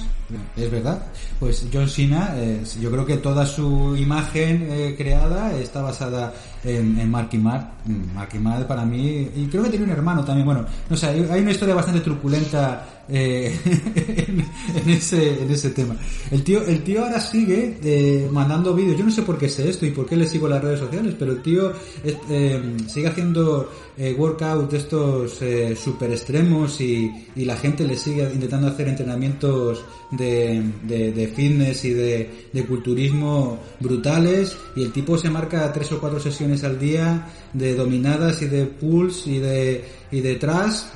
[0.57, 1.07] es verdad.
[1.38, 6.34] Pues John Cena, eh, yo creo que toda su imagen eh, creada está basada
[6.65, 7.67] en, en Mark y Mark.
[8.15, 11.07] Mark y Mark para mí, y creo que tiene un hermano también, bueno, no sé,
[11.07, 13.59] hay, hay una historia bastante truculenta eh,
[14.29, 14.45] en,
[14.83, 15.97] en ese, en ese tema.
[16.31, 19.69] El tío, el tío ahora sigue eh, mandando vídeos, yo no sé por qué sé
[19.69, 21.73] esto y por qué le sigo las redes sociales, pero el tío
[22.05, 27.84] es- eh, sigue haciendo eh, workout de estos eh, super extremos y, y la gente
[27.86, 34.92] le sigue intentando hacer entrenamientos de, de, fitness y de, de culturismo brutales y el
[34.92, 39.38] tipo se marca tres o cuatro sesiones al día de dominadas y de pulls y
[39.38, 40.38] de y de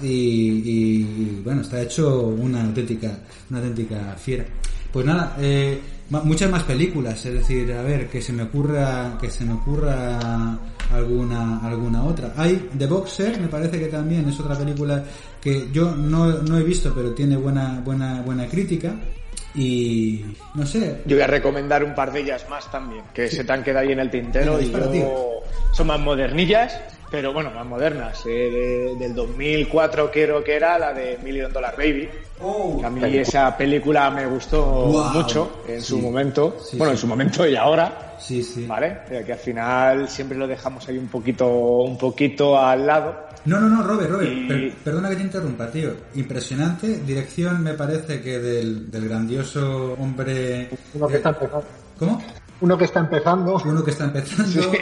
[0.02, 3.18] y, y- bueno está hecho una auténtica
[3.50, 4.46] una auténtica fiera.
[4.90, 5.78] Pues nada eh,
[6.08, 10.58] muchas más películas es decir a ver que se me ocurra que se me ocurra
[10.92, 12.32] alguna alguna otra.
[12.36, 15.02] Hay The Boxer me parece que también es otra película
[15.40, 18.94] que yo no, no he visto pero tiene buena buena buena crítica.
[19.56, 20.24] Y
[20.54, 21.02] no sé.
[21.06, 23.86] Yo voy a recomendar un par de ellas más también, que se te han quedado
[23.86, 26.76] ahí en el tintero Venga, y yo- son más modernillas,
[27.14, 28.26] pero bueno, más modernas.
[28.26, 32.08] eh, de- del 2004 creo que era la de Million Dollar Baby.
[32.80, 35.04] Que a mí esa película me gustó Wow.
[35.12, 36.56] mucho en su momento.
[36.60, 36.96] Sí, bueno, sí.
[36.96, 38.16] en su momento y ahora.
[38.18, 38.98] sí sí ¿Vale?
[39.10, 41.46] Eh, Que al final siempre lo dejamos ahí un poquito,
[41.82, 43.14] un poquito al lado.
[43.44, 45.90] No, no, no, Robert, Robert, Y- per- perdona que te interrumpa, tío.
[46.16, 50.68] Impresionante, dirección me parece que del, del grandioso hombre...
[50.94, 51.32] Uno que está.
[51.98, 52.20] ¿Cómo?
[52.64, 53.58] Uno que está empezando.
[53.64, 54.72] Uno que está empezando,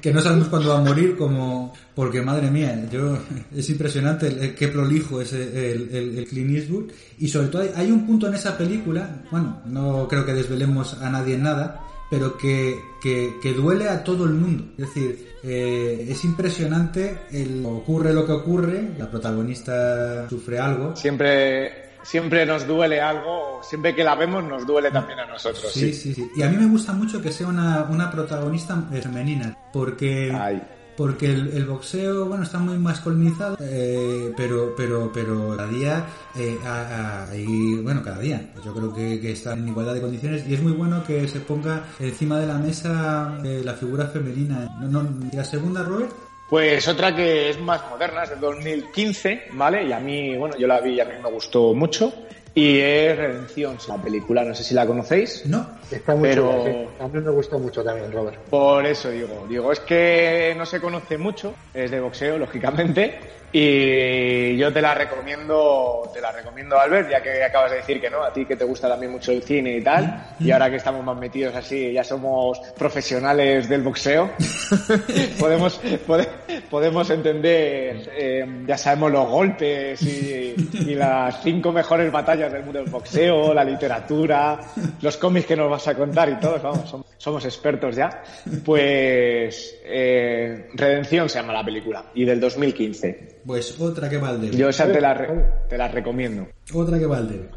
[0.00, 1.72] que no sabemos cuándo va a morir, como...
[1.94, 3.18] Porque, madre mía, yo
[3.56, 6.90] es impresionante el, el- qué prolijo es el, el, el Clint Eastwood.
[7.18, 10.94] Y sobre todo hay, hay un punto en esa película, bueno, no creo que desvelemos
[11.00, 11.80] a nadie nada,
[12.10, 14.64] pero que, que, que duele a todo el mundo.
[14.78, 20.94] Es decir, eh, es impresionante, el, ocurre lo que ocurre, la protagonista sufre algo.
[20.96, 25.70] Siempre, siempre nos duele algo, siempre que la vemos nos duele también a nosotros.
[25.72, 26.30] Sí, sí, sí.
[26.36, 30.62] Y a mí me gusta mucho que sea una, una protagonista femenina, porque Ay.
[30.96, 36.58] porque el, el boxeo, bueno, está muy masculinizado, eh, pero pero pero cada día eh,
[36.64, 40.00] a- a- y, bueno, cada día, pues yo creo que, que está en igualdad de
[40.00, 44.06] condiciones y es muy bueno que se ponga encima de la mesa eh, la figura
[44.06, 44.68] femenina.
[44.80, 46.10] No, no, ¿y la segunda, Robert?
[46.48, 49.84] Pues otra que es más moderna, es de 2015, ¿vale?
[49.86, 52.12] Y a mí, bueno, yo la vi y a mí me gustó mucho.
[52.54, 55.44] Y es Redención, la película, no sé si la conocéis.
[55.44, 55.77] No.
[55.90, 56.88] Está muy Pero- chula, sí.
[57.00, 58.38] A mí me gustó mucho también, Robert.
[58.50, 63.18] Por eso digo, digo, es que no se conoce mucho, es de boxeo, lógicamente,
[63.50, 68.10] y yo te la recomiendo, te la recomiendo, Albert, ya que acabas de decir que
[68.10, 70.76] no, a ti que te gusta también mucho el cine y tal, y ahora que
[70.76, 74.30] estamos más metidos así, ya somos profesionales del boxeo,
[75.40, 76.28] podemos, pode-
[76.68, 82.80] podemos entender, eh, ya sabemos los golpes y, y las cinco mejores batallas del mundo
[82.80, 84.58] del boxeo, la literatura,
[85.00, 88.22] los cómics que nos a contar y todos, vamos, som- somos expertos ya.
[88.64, 93.40] Pues eh, Redención se llama la película y del 2015.
[93.46, 94.56] Pues otra que va al debe.
[94.56, 96.48] Yo esa te la, re- te la recomiendo.
[96.74, 97.48] Otra que va al debe.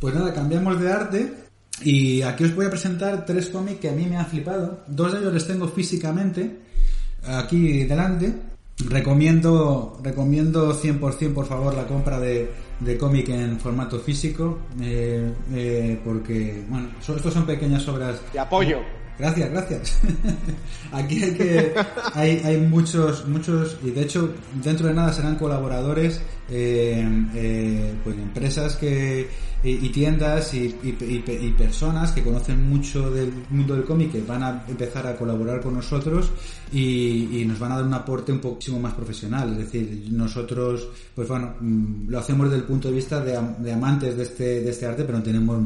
[0.00, 1.32] Pues nada, cambiamos de arte
[1.82, 4.80] y aquí os voy a presentar tres cómics que a mí me han flipado.
[4.86, 6.50] Dos de ellos les tengo físicamente
[7.26, 8.32] aquí delante.
[8.88, 12.50] Recomiendo, recomiendo 100% por favor la compra de,
[12.80, 18.38] de cómic en formato físico eh, eh, porque, bueno, so- estos son pequeñas obras Y
[18.38, 18.78] apoyo.
[19.18, 20.00] Gracias, gracias.
[20.92, 21.74] Aquí hay que
[22.14, 24.30] hay, hay muchos muchos y de hecho
[24.64, 29.28] dentro de nada serán colaboradores eh, eh, pues empresas que
[29.62, 34.64] y, tiendas y, y, personas que conocen mucho del mundo del cómic que van a
[34.66, 36.30] empezar a colaborar con nosotros
[36.72, 39.52] y, nos van a dar un aporte un poquísimo más profesional.
[39.52, 43.72] Es decir, nosotros, pues bueno, mm, lo hacemos desde el punto de vista de, de
[43.72, 45.62] amantes de este, de este arte, pero no tenemos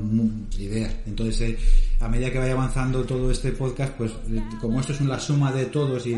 [0.59, 0.93] ideas.
[1.07, 1.59] Entonces, eh,
[2.01, 5.53] a medida que vaya avanzando todo este podcast, pues eh, como esto es una suma
[5.53, 6.15] de todos y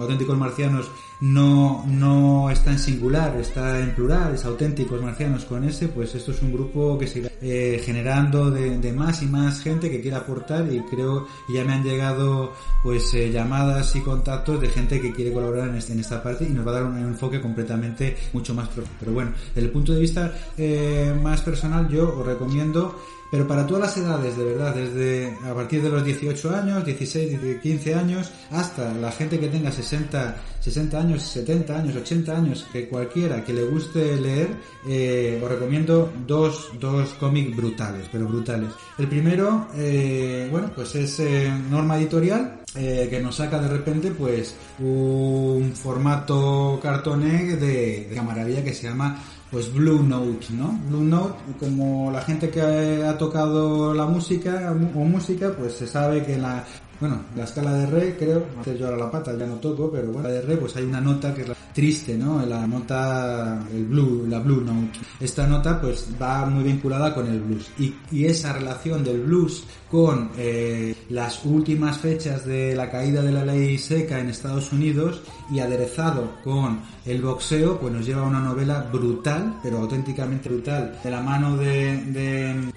[0.00, 0.90] auténticos marcianos
[1.20, 6.32] no, no está en singular, está en plural, es auténticos marcianos con ese, pues esto
[6.32, 10.70] es un grupo que se eh, generando de, más y más gente que quiera aportar
[10.72, 12.52] y creo que ya me han llegado
[12.82, 16.44] pues eh, llamadas y contactos de gente que quiere colaborar en, este, en esta parte
[16.44, 18.96] y nos va a dar un, enfoque completamente mucho más profundo.
[19.00, 22.96] Pero bueno, desde el punto de vista eh, más personal yo os recomiendo
[23.30, 27.60] pero para todas las edades, de verdad, desde a partir de los 18 años, 16,
[27.62, 32.88] 15 años, hasta la gente que tenga 60, 60 años, 70 años, 80 años, que
[32.88, 34.50] cualquiera que le guste leer,
[34.86, 38.70] eh, os recomiendo dos, dos cómics brutales, pero brutales.
[38.98, 44.54] El primero, eh, bueno, pues es eh, Norma Editorial, que nos saca de repente pues
[44.78, 50.78] un formato cartoné de, de maravilla que se llama pues Blue Note, ¿no?
[50.88, 56.24] Blue Note, como la gente que ha tocado la música o música, pues se sabe
[56.24, 56.64] que la
[57.00, 60.12] bueno, la escala de re, creo, hacer yo ahora la pata, ya no toco, pero
[60.12, 62.44] bueno, la de re, pues hay una nota que es la triste, ¿no?
[62.44, 64.98] La nota, el blue, la blue note.
[65.18, 67.70] Esta nota, pues va muy vinculada con el blues.
[67.78, 73.32] Y, y esa relación del blues con eh, las últimas fechas de la caída de
[73.32, 78.26] la ley seca en Estados Unidos y aderezado con el boxeo, pues nos lleva a
[78.26, 82.70] una novela brutal, pero auténticamente brutal, de la mano de de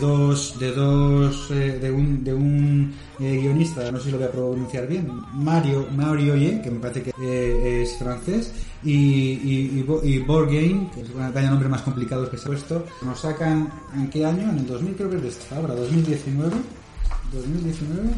[0.00, 4.26] dos de dos eh, de un de un eh, guionista no sé si lo voy
[4.26, 8.52] a pronunciar bien Mario Mario Ye que me parece que eh, es francés
[8.84, 13.20] y y, y, Borgain que es una caña nombre más complicado que se ha nos
[13.20, 16.50] sacan en qué año en el 2000 creo que es de esta obra 2019
[17.32, 18.10] 2019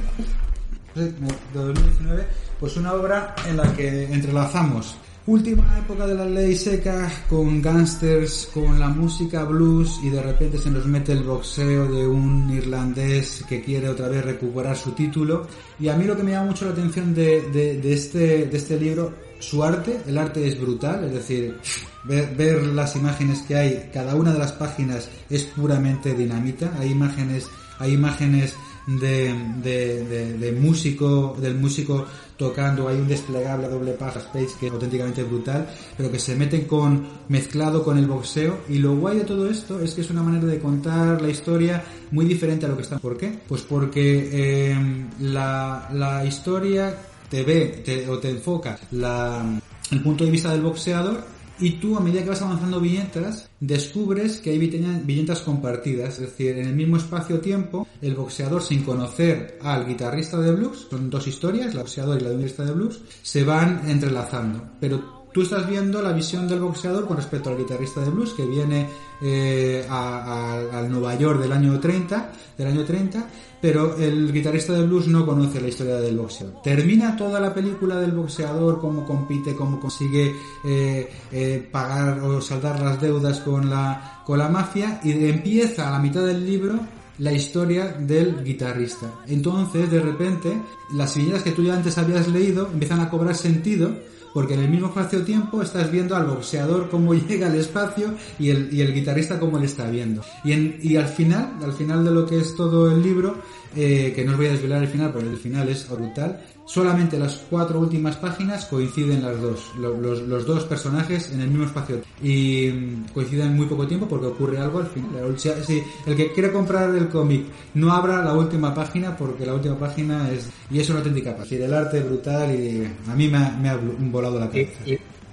[1.55, 2.27] 2019
[2.59, 4.97] pues una obra en la que entrelazamos
[5.27, 10.59] Última época de la ley seca con gangsters, con la música blues y de repente
[10.59, 15.47] se nos mete el boxeo de un irlandés que quiere otra vez recuperar su título.
[15.81, 18.79] Y a mí lo que me llama mucho la atención de, de, este, de este
[18.79, 21.57] libro, su arte, el arte es brutal, es decir,
[22.05, 27.49] ver, las imágenes que hay, cada una de las páginas es puramente dinamita, hay imágenes,
[27.79, 28.55] hay imágenes
[28.87, 32.07] de, de, de, músico, del músico
[32.37, 36.35] tocando, hay un desplegable a doble paja space que es auténticamente brutal, pero que se
[36.35, 40.11] mete con, mezclado con el boxeo, y lo guay de todo esto es que es
[40.11, 42.99] una manera de contar la historia muy diferente a lo que está.
[42.99, 43.39] ¿Por qué?
[43.47, 46.97] Pues porque eh, la, la historia
[47.29, 49.45] te ve te, o te enfoca la,
[49.91, 54.41] el punto de vista del boxeador y tú a medida que vas avanzando viñetas descubres
[54.41, 59.87] que hay viñetas compartidas, es decir, en el mismo espacio-tiempo el boxeador sin conocer al
[59.87, 63.89] guitarrista de blues, son dos historias, el boxeador y la guitarrista de blues, se van
[63.89, 68.35] entrelazando, pero tú estás viendo la visión del boxeador con respecto al guitarrista de blues
[68.35, 68.89] que viene
[69.21, 73.27] eh, al Nueva York del año 30, del año 30,
[73.65, 76.61] pero el guitarrista de blues no conoce la historia del boxeador.
[76.61, 82.79] Termina toda la película del boxeador, cómo compite, cómo consigue eh, eh, pagar o saldar
[82.81, 86.79] las deudas con la, con la mafia y empieza a la mitad del libro
[87.17, 89.11] la historia del guitarrista.
[89.29, 90.61] Entonces, de repente,
[90.93, 93.97] las viñetas que tú ya antes habías leído empiezan a cobrar sentido
[94.35, 98.69] porque en el mismo espacio-tiempo estás viendo al boxeador cómo llega al espacio y el,
[98.71, 100.23] y el guitarrista cómo le está viendo.
[100.45, 103.37] Y, en, y al final, al final de lo que es todo el libro,
[103.77, 107.19] eh, que no os voy a desvelar el final porque el final es brutal, solamente
[107.19, 112.01] las cuatro últimas páginas coinciden las dos, los, los, dos personajes en el mismo espacio
[112.23, 115.39] y mm, coinciden en muy poco tiempo porque ocurre algo al final.
[115.39, 119.79] Si el que quiere comprar el cómic no abra la última página porque la última
[119.79, 121.51] página es y es una auténtica paz.
[121.53, 123.79] El arte es brutal y a mí me ha, me ha
[124.11, 124.81] volado la cabeza.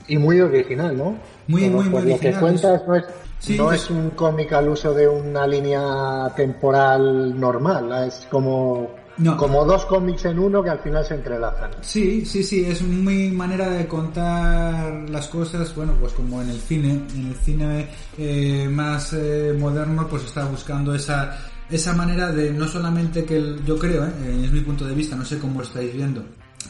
[0.08, 1.16] Y, muy original, ¿no?
[1.48, 2.34] Muy, muy, muy original.
[2.34, 3.06] Lo que cuentas no es
[3.50, 8.92] no es un cómic al uso de una línea temporal normal, es como,
[9.38, 11.72] como dos cómics en uno que al final se entrelazan.
[11.82, 16.60] Sí, sí, sí, es muy manera de contar las cosas, bueno, pues como en el
[16.60, 21.38] cine, en el cine eh, más eh, moderno, pues está buscando esa
[21.70, 25.16] esa manera de no solamente que el, yo creo, eh, es mi punto de vista,
[25.16, 26.22] no sé cómo lo estáis viendo,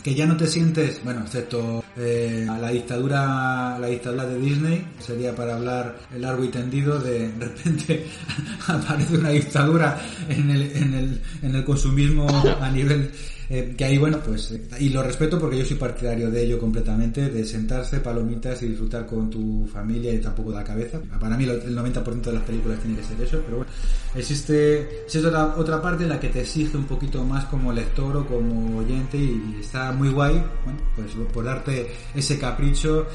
[0.04, 5.36] que ya no te sientes, bueno, excepto eh, la dictadura, la dictadura de Disney, sería
[5.36, 8.06] para hablar largo y tendido, de, de repente
[8.68, 12.28] aparece una dictadura en el, en el, en el consumismo
[12.60, 13.12] a nivel
[13.54, 17.30] eh, que ahí, bueno, pues, y lo respeto porque yo soy partidario de ello completamente,
[17.30, 21.02] de sentarse, palomitas y disfrutar con tu familia y tampoco la cabeza.
[21.20, 23.72] Para mí el 90% de las películas tiene que ser eso, pero bueno,
[24.16, 28.16] existe, existe otra, otra parte en la que te exige un poquito más como lector
[28.16, 33.06] o como oyente y, está muy guay, bueno, pues por darte ese capricho.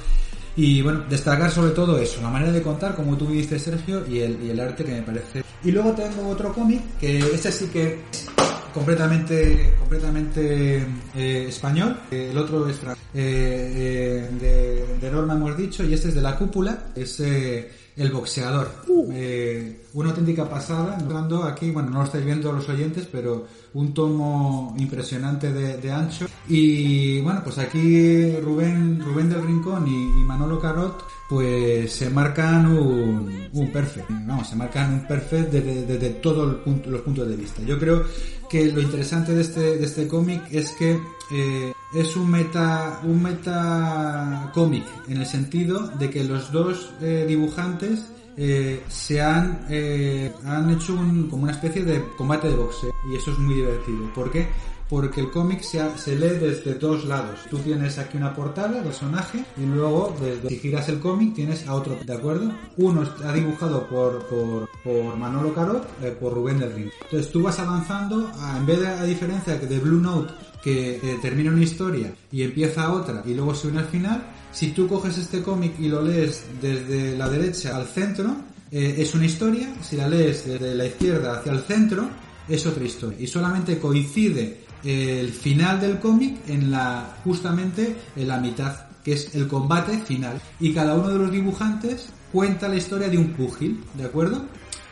[0.55, 4.19] Y bueno, destacar sobre todo eso, la manera de contar, como tú viste Sergio, y
[4.19, 5.43] el, y el arte que me parece.
[5.65, 8.01] Y luego tengo otro cómic, que este sí que
[8.77, 11.99] completamente completamente eh, español.
[12.11, 16.37] El otro es eh, eh, de, de, Norma hemos dicho y este es de la
[16.37, 16.89] cúpula.
[16.95, 17.23] Es
[17.97, 18.71] el boxeador.
[18.89, 19.13] Uh.
[19.95, 20.99] una auténtica pasada.
[21.49, 26.27] Aquí bueno no lo estáis viendo los oyentes pero un tomo impresionante de, ancho.
[26.49, 33.49] Y bueno pues aquí Rubén Rubén del Rincón y, Manolo Carot pues se marcan un,
[33.53, 34.09] un perfect.
[34.11, 37.63] Vamos se marcan un perfect desde, desde todos los puntos de vista.
[37.63, 38.05] Yo creo
[38.49, 41.01] que lo interesante de este, de este cómic es que
[41.33, 47.25] eh, es un meta, un meta cómic en el sentido de que los dos eh,
[47.27, 48.07] dibujantes
[48.37, 53.17] eh, se han, eh, han hecho un, como una especie de combate de boxeo y
[53.17, 54.13] eso es muy divertido.
[54.15, 54.49] ¿Por qué?
[54.89, 57.41] porque el cómic se, se, lee desde dos lados.
[57.51, 61.75] Tú tienes aquí una portada, personaje, y luego desde, si giras el cómic tienes a
[61.75, 62.53] otro, ¿de acuerdo?
[62.77, 66.91] Uno está dibujado por, por, por Manolo Carot, eh, por Rubén del Río.
[67.03, 70.33] Entonces tú vas avanzando, a, en vez de a diferencia de Blue Note,
[70.67, 74.73] que eh, termina una historia y empieza otra y luego se une al final, si
[74.73, 78.35] tú coges este cómic y lo lees desde la derecha al centro,
[78.73, 82.09] eh, es una historia, si la lees desde la izquierda hacia el centro,
[82.49, 83.17] es otra historia.
[83.21, 89.37] Y solamente coincide el final del cómic en la justamente en la mitad que es
[89.37, 93.85] el combate final y cada uno de los dibujantes cuenta la historia de un púgil
[93.95, 94.45] de acuerdo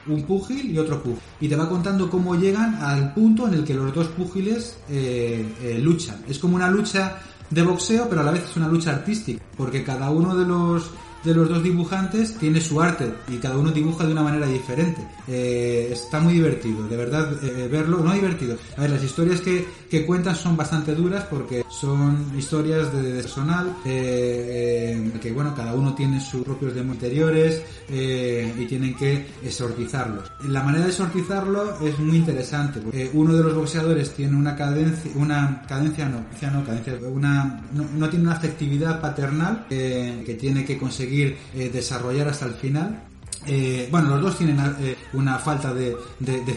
[0.06, 1.20] un púgil y otro púgil.
[1.40, 5.46] Y te va contando cómo llegan al punto en el que los dos púgiles eh,
[5.62, 6.22] eh, luchan.
[6.28, 7.18] Es como una lucha
[7.50, 10.90] de boxeo pero a la vez es una lucha artística porque cada uno de los
[11.24, 15.00] de los dos dibujantes tiene su arte y cada uno dibuja de una manera diferente.
[15.26, 18.56] Eh, está muy divertido, de verdad, eh, verlo, no divertido.
[18.76, 23.74] A ver, las historias que, que cuentan son bastante duras porque son historias de, personal,
[23.86, 30.30] eh, que bueno, cada uno tiene sus propios demos interiores y tienen que exorcizarlos.
[30.48, 32.80] La manera de exorcizarlo es muy interesante.
[32.80, 37.86] Porque uno de los boxeadores tiene una cadencia, una cadencia no, no, cadencia, una, no,
[37.96, 43.02] no tiene una afectividad paternal que tiene que conseguir eh, desarrollar hasta el final.
[43.46, 45.96] Eh, bueno, los dos tienen eh, una falta de,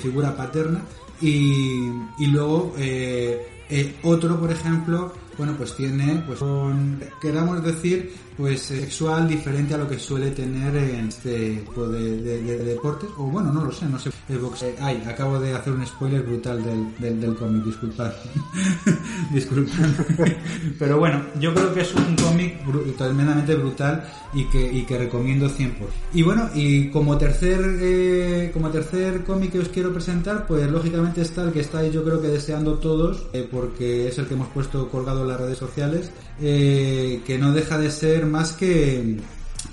[0.02, 0.82] figura paterna
[1.22, 1.90] y,
[2.20, 2.74] y luego
[4.04, 6.40] otro, por ejemplo, bueno, pues tiene, pues,
[7.22, 13.10] queramos decir, pues sexual diferente a lo que suele tener en este tipo de, deportes,
[13.18, 14.10] o bueno, no lo sé, no sé.
[14.30, 18.12] Eh, ay, acabo de hacer un spoiler brutal del, del, cómic, disculpad.
[19.32, 19.88] disculpad.
[20.80, 22.60] Pero bueno, yo creo que es un cómic
[22.96, 25.74] tremendamente brutal y que, y que recomiendo 100%.
[26.14, 31.22] Y bueno, y como tercer, eh, como tercer cómic que os quiero presentar, pues lógicamente
[31.22, 34.50] está el que estáis yo creo que deseando todos, eh, porque es el que hemos
[34.50, 39.18] puesto colgado en las redes sociales, que no deja de ser más que,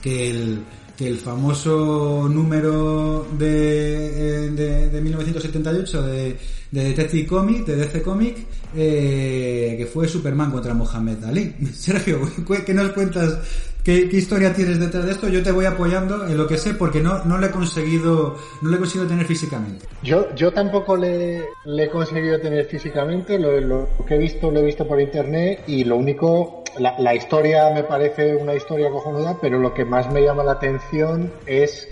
[0.02, 0.60] que el,
[0.96, 6.36] que el famoso número de, de, de 1978 de,
[6.70, 8.46] de Detective Comic, de DC Comic,
[8.76, 11.54] eh, que fue Superman contra Mohamed Ali.
[11.74, 12.20] Sergio,
[12.64, 13.38] ¿qué nos cuentas?
[13.84, 15.28] ¿Qué, historia tienes detrás de esto?
[15.28, 18.70] Yo te voy apoyando en lo que sé porque no, no lo he conseguido, no
[18.70, 19.86] lo he conseguido tener físicamente.
[20.02, 24.64] Yo, yo tampoco le, le he conseguido tener físicamente, lo, que he visto lo he
[24.64, 29.74] visto por internet y lo único, la historia me parece una historia cojonuda, pero lo
[29.74, 31.86] que más me llama la atención es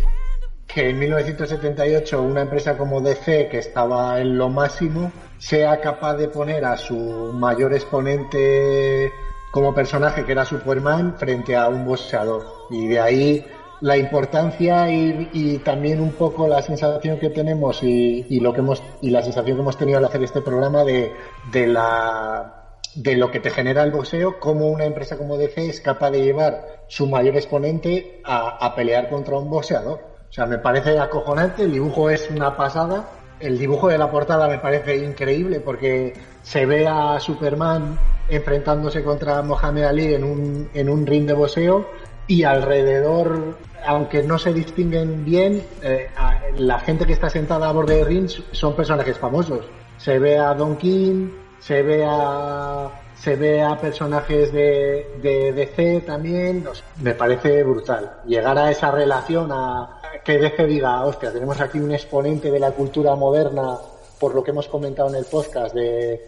[0.66, 6.28] que en 1978 una empresa como DC, que estaba en lo máximo, sea capaz de
[6.28, 6.96] poner a su
[7.34, 9.12] mayor exponente
[9.52, 12.42] como personaje, que era Superman, frente a un boxeador.
[12.70, 13.46] Y de ahí
[13.82, 19.10] la importancia y, también un poco la sensación que tenemos y, lo que hemos y
[19.10, 21.12] la sensación que hemos tenido al hacer este programa de,
[21.52, 22.58] de la
[22.94, 26.22] de lo que te genera el boxeo, como una empresa como DC es capaz de
[26.22, 30.12] llevar su mayor exponente a pelear contra un boxeador.
[30.28, 33.06] O sea, me parece acojonante, el dibujo es una pasada,
[33.42, 39.42] el dibujo de la portada me parece increíble porque se ve a Superman enfrentándose contra
[39.42, 41.86] Mohamed Ali en un, en un ring de boxeo
[42.26, 46.08] y alrededor, aunque no se distinguen bien, eh,
[46.56, 49.66] la gente que está sentada a borde de ring son personajes famosos.
[49.98, 56.00] Se ve a Don King, se ve a se ve a personajes de, de DC
[56.00, 56.64] también,
[57.00, 58.14] me parece brutal.
[58.26, 62.72] Llegar a esa relación, a que DC diga, hostia, tenemos aquí un exponente de la
[62.72, 63.78] cultura moderna,
[64.18, 66.20] por lo que hemos comentado en el podcast, de,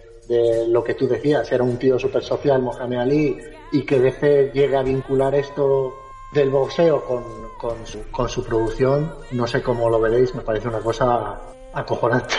[0.68, 3.38] lo que tú decías, era un tío súper social, Mohamed Ali,
[3.72, 5.94] y que DC llegue a vincular esto
[6.32, 7.22] del boxeo con,
[7.60, 11.40] con, su, con su producción, no sé cómo lo veréis, me parece una cosa
[11.74, 12.34] acojonante.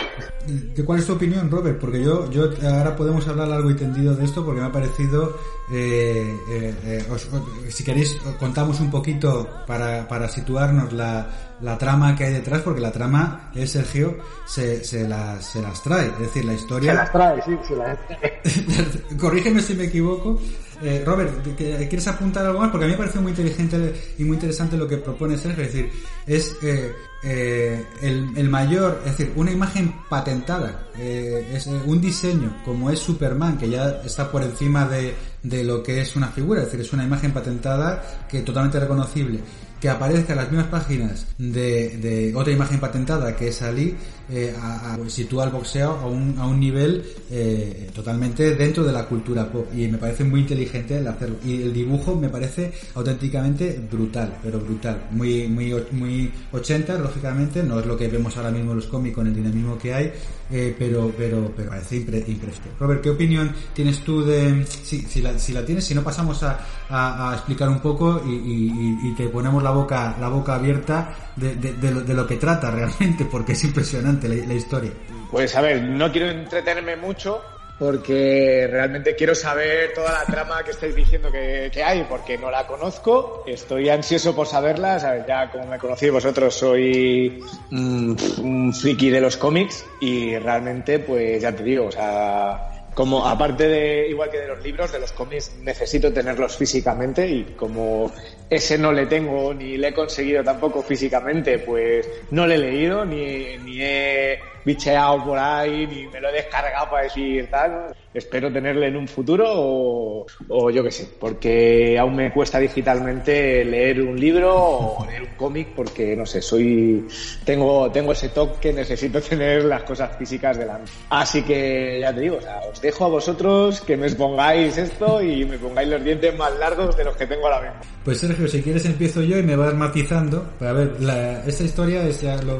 [0.85, 1.79] ¿Cuál es tu opinión, Robert?
[1.79, 5.37] Porque yo, yo ahora podemos hablar largo y tendido de esto porque me ha parecido,
[5.71, 11.27] eh, eh, eh si queréis, contamos un poquito para, para situarnos la,
[11.61, 15.81] la trama que hay detrás, porque la trama, es Sergio, se, se, las, se las
[15.81, 16.07] trae.
[16.07, 16.91] Es decir, la historia...
[16.91, 18.41] Se las trae, sí, se las trae.
[19.19, 20.39] Corrígeme si me equivoco.
[20.85, 22.69] Eh, Robert, ¿quieres apuntar algo más?
[22.69, 25.63] Porque a mí me parece muy inteligente y muy interesante lo que propone Sergio.
[25.63, 25.91] Es decir,
[26.27, 26.93] es eh,
[27.27, 32.99] eh, el, mayor, es decir, una imagen patentada, eh, es eh, un diseño como es
[32.99, 36.81] Superman, que ya está por encima de, de lo que es una figura, es decir,
[36.81, 39.39] es una imagen patentada que totalmente reconocible
[39.81, 43.95] que aparezca en las mismas páginas de, de otra imagen patentada que es Ali,
[44.29, 48.91] eh, a, a, sitúa el boxeo a un, a un nivel eh, totalmente dentro de
[48.91, 49.67] la cultura pop.
[49.75, 54.59] Y me parece muy inteligente el hacerlo y el dibujo me parece auténticamente brutal pero
[54.59, 55.07] brutal.
[55.11, 59.15] Muy muy muy 80 lógicamente no es lo que vemos ahora mismo en los cómics
[59.15, 60.11] con el dinamismo que hay
[60.51, 62.77] eh, pero pero pero parece impre, impresionante.
[62.79, 66.43] Robert qué opinión tienes tú de si, si, la, si la tienes si no pasamos
[66.43, 66.59] a,
[66.89, 71.31] a, a explicar un poco y, y, y, te ponemos la boca la boca abierta
[71.35, 74.91] de, de, de, lo, de lo que trata realmente porque es impresionante la, historia?
[75.31, 77.41] Pues a ver, no quiero entretenerme mucho
[77.77, 82.65] porque realmente quiero saber toda la trama que estáis diciendo que, hay, porque no la
[82.65, 85.25] conozco, estoy ansioso por saberla, ¿sabes?
[85.27, 91.41] ya como me conocéis vosotros soy un, un friki de los cómics y realmente pues
[91.41, 95.11] ya te digo, o sea, como aparte de igual que de los libros, de los
[95.11, 98.11] cómics necesito tenerlos físicamente y como
[98.49, 103.03] ese no le tengo ni le he conseguido tampoco físicamente, pues no le he leído
[103.03, 107.95] ni, ni he bicheado por ahí ni me lo he descargado para decir tal.
[108.13, 113.63] Espero tenerle en un futuro o, o yo qué sé, porque aún me cuesta digitalmente
[113.65, 117.05] leer un libro o leer un cómic porque no sé, soy
[117.43, 120.91] tengo tengo ese toque que necesito tener las cosas físicas delante.
[121.09, 125.21] Así que ya te digo, o sea, os dejo a vosotros que me expongáis esto
[125.21, 127.95] y me pongáis los dientes más largos de los que tengo ahora mismo.
[128.03, 130.45] Pues Sergio, si quieres empiezo yo y me vas matizando.
[130.61, 132.59] A ver, la, esta historia es ya lo,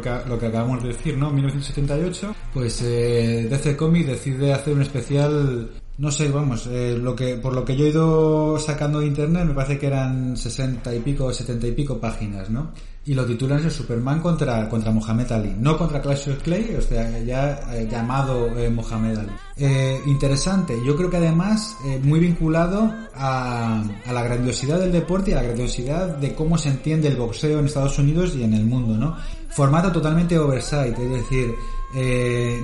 [0.00, 1.30] que, lo que acabamos de decir, ¿no?
[1.34, 7.36] 1978, pues eh, DC Comics decide hacer un especial no sé, vamos, eh, lo que,
[7.36, 10.98] por lo que yo he ido sacando de internet me parece que eran 60 y
[11.00, 12.72] pico, 70 y pico páginas, ¿no?
[13.06, 17.18] Y lo titulan es Superman contra, contra Mohamed Ali, no contra of Clay, o sea,
[17.18, 19.30] ya eh, llamado eh, Mohamed Ali.
[19.58, 25.36] Eh, interesante, yo creo que además muy vinculado a, la grandiosidad del deporte y a
[25.36, 28.96] la grandiosidad de cómo se entiende el boxeo en Estados Unidos y en el mundo,
[28.96, 29.16] ¿no?
[29.50, 31.54] Formato totalmente oversight, es decir,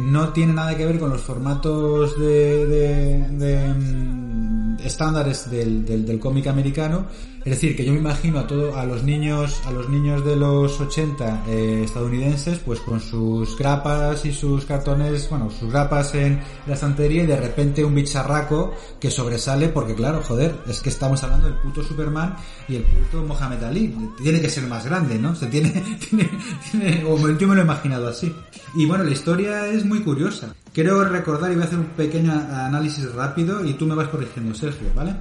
[0.07, 6.07] no tiene nada que ver con los formatos de, de, de um, estándares del, del,
[6.07, 7.07] del cómic americano.
[7.45, 10.36] Es decir, que yo me imagino a todo, a los niños, a los niños de
[10.36, 16.38] los 80 eh, estadounidenses, pues con sus grapas y sus cartones, bueno, sus grapas en
[16.66, 21.22] la estantería y de repente un bicharraco que sobresale porque claro, joder, es que estamos
[21.22, 22.36] hablando del puto Superman
[22.68, 23.95] y el puto Mohamed Ali.
[24.22, 25.34] Tiene que ser más grande, ¿no?
[25.34, 25.70] Se tiene,
[26.11, 26.30] tiene,
[26.70, 28.30] tiene o yo me lo he imaginado así.
[28.74, 30.55] Y bueno, la historia es muy curiosa.
[30.74, 34.55] Quiero recordar y voy a hacer un pequeño análisis rápido y tú me vas corrigiendo,
[34.55, 35.14] Sergio, ¿vale?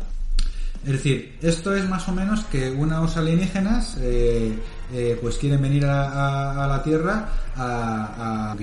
[0.86, 4.58] Es decir, esto es más o menos que unos alienígenas eh,
[4.94, 8.56] eh, pues quieren venir a, la Tierra a, a.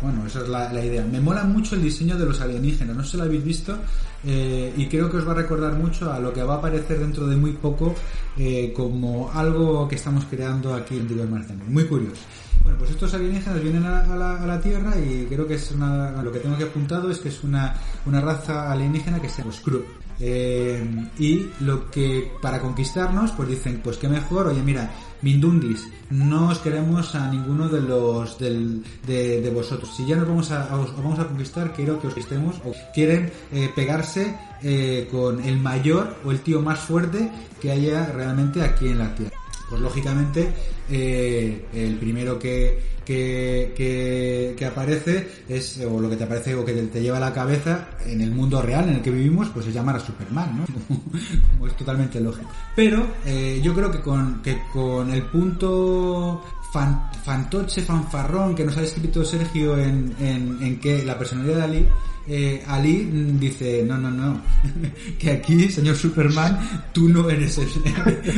[0.00, 1.04] Bueno, esa es la, idea.
[1.04, 3.76] Me mola mucho el diseño de los alienígenas, no sé si lo habéis visto
[4.24, 6.98] eh, y creo que os va a recordar mucho a lo que va a aparecer
[6.98, 7.94] dentro de muy poco
[8.36, 11.64] eh, como algo que estamos creando aquí en Diver Marciano.
[11.66, 12.22] Muy curioso.
[12.62, 16.40] Bueno, pues estos alienígenas vienen a, la, Tierra y creo que es una, lo que
[16.40, 17.74] tengo que apuntado es que es una,
[18.06, 19.84] una raza alienígena que se llama Skrull.
[20.18, 20.82] Eh,
[21.18, 24.90] y lo que para conquistarnos pues dicen pues qué mejor oye mira
[25.20, 29.94] Mindundis no os queremos a ninguno de los del, de, vosotros.
[29.94, 33.30] Si ya nos vamos a os vamos a conquistar quiero que os estemos o quieren
[33.52, 37.30] eh, pegarse eh, con el mayor o el tío más fuerte
[37.60, 39.36] que haya realmente aquí en la tierra.
[39.68, 40.52] Pues lógicamente
[40.88, 46.72] el primero que, que, que, que, aparece es, o lo que te aparece o que
[46.72, 49.68] te, te, lleva a la cabeza en el mundo real en el que vivimos, pues
[49.68, 50.64] es llamar a Superman, ¿no?
[51.52, 52.50] Como es totalmente lógico.
[52.74, 58.76] Pero eh, yo creo que con, que con el punto fan, fantoche, fanfarrón que nos
[58.76, 61.88] ha descrito Sergio en, en, en que la personalidad de Ali,
[62.28, 63.04] eh, Ali
[63.38, 64.42] dice, no, no, no,
[65.18, 66.58] que aquí, señor Superman,
[66.92, 67.68] tú no eres el,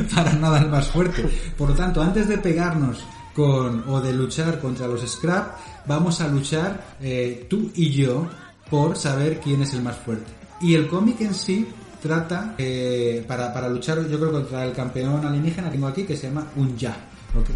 [0.15, 1.25] para nada el más fuerte.
[1.57, 3.03] Por lo tanto, antes de pegarnos
[3.39, 8.27] con, o de luchar contra los Scrap, vamos a luchar eh, tú y yo
[8.69, 10.27] por saber quién es el más fuerte.
[10.61, 11.65] Y el cómic en sí
[12.03, 16.17] trata eh, para, para luchar, yo creo, contra el campeón alienígena que tengo aquí, que
[16.17, 16.97] se llama Unya.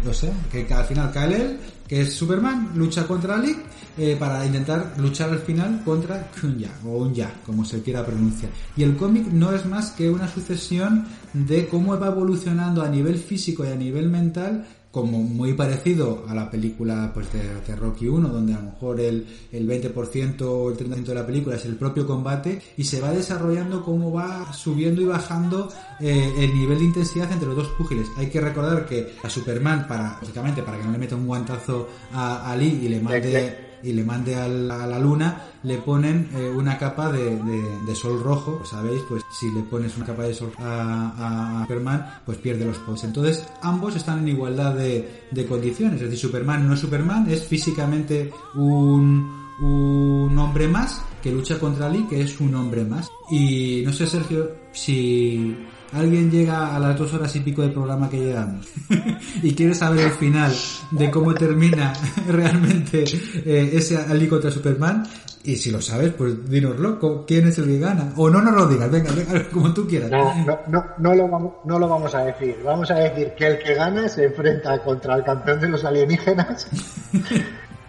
[0.09, 3.53] O sea, que al final él, que es Superman, lucha contra Ali
[3.97, 8.53] eh, para intentar luchar al final contra Kunya o Unya, como se quiera pronunciar.
[8.77, 13.17] Y el cómic no es más que una sucesión de cómo va evolucionando a nivel
[13.17, 18.29] físico y a nivel mental como muy parecido a la película pues de, Rocky 1,
[18.29, 21.77] donde a lo mejor el, el 20% o el 30% de la película es el
[21.77, 25.67] propio combate y se va desarrollando cómo va subiendo y bajando
[25.99, 28.07] eh, el nivel de intensidad entre los dos púgiles.
[28.17, 31.89] Hay que recordar que a Superman, para, básicamente para que no le meta un guantazo
[32.13, 36.49] a, a Lee y le mande y le mande a la, luna, le ponen eh,
[36.49, 37.37] una capa de,
[37.85, 39.01] de, sol rojo, ¿sabéis?
[39.07, 43.03] Pues si le pones una capa de sol a, Superman, pues pierde los poderes.
[43.03, 47.43] Entonces ambos están en igualdad de, de condiciones, es decir, Superman no es Superman, es
[47.43, 53.07] físicamente un un hombre más que lucha contra Lee, que es un hombre más.
[53.31, 55.55] Y no sé, Sergio, si
[55.93, 58.67] alguien llega a las dos horas y pico del programa que llegamos
[59.43, 60.53] y quiere saber el final
[60.91, 61.93] de cómo termina
[62.27, 63.03] realmente
[63.45, 65.03] eh, ese Ali contra Superman,
[65.45, 68.13] y si lo sabes, pues dínoslo, ¿quién es el que gana?
[68.15, 70.09] O no nos lo digas, venga, venga, como tú quieras.
[70.09, 72.57] No, no, no, no, lo vamos, no lo vamos a decir.
[72.63, 76.67] Vamos a decir que el que gana se enfrenta contra el campeón de los alienígenas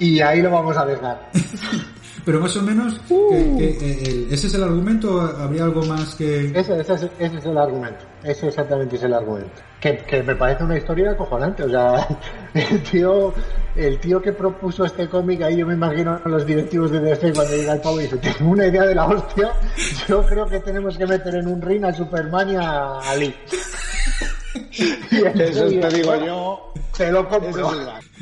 [0.00, 1.30] y ahí lo vamos a dejar.
[2.24, 3.34] Pero más o menos, uh.
[3.34, 5.20] eh, ¿ese es el argumento?
[5.20, 6.46] ¿Habría algo más que...?
[6.58, 8.04] Ese, ese, ese, es el argumento.
[8.22, 9.62] Ese exactamente es el argumento.
[9.78, 11.64] Que, que, me parece una historia acojonante.
[11.64, 12.06] O sea,
[12.54, 13.34] el tío,
[13.76, 17.34] el tío que propuso este cómic, ahí yo me imagino a los directivos de DC
[17.34, 19.52] cuando llega el pavo y dice, tengo una idea de la hostia,
[20.08, 23.34] yo creo que tenemos que meter en un ring a Superman y a Ali.
[24.78, 26.72] Eso te digo yo.
[26.92, 27.72] Se lo compro.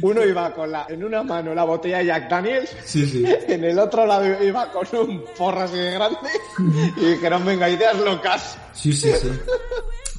[0.00, 3.24] Uno iba con la, en una mano la botella de Jack Daniels, sí, sí.
[3.26, 6.16] en el otro lado iba con un porra así de grande
[6.96, 8.56] y dijeron, venga, ideas locas.
[8.72, 9.28] Sí, sí, sí.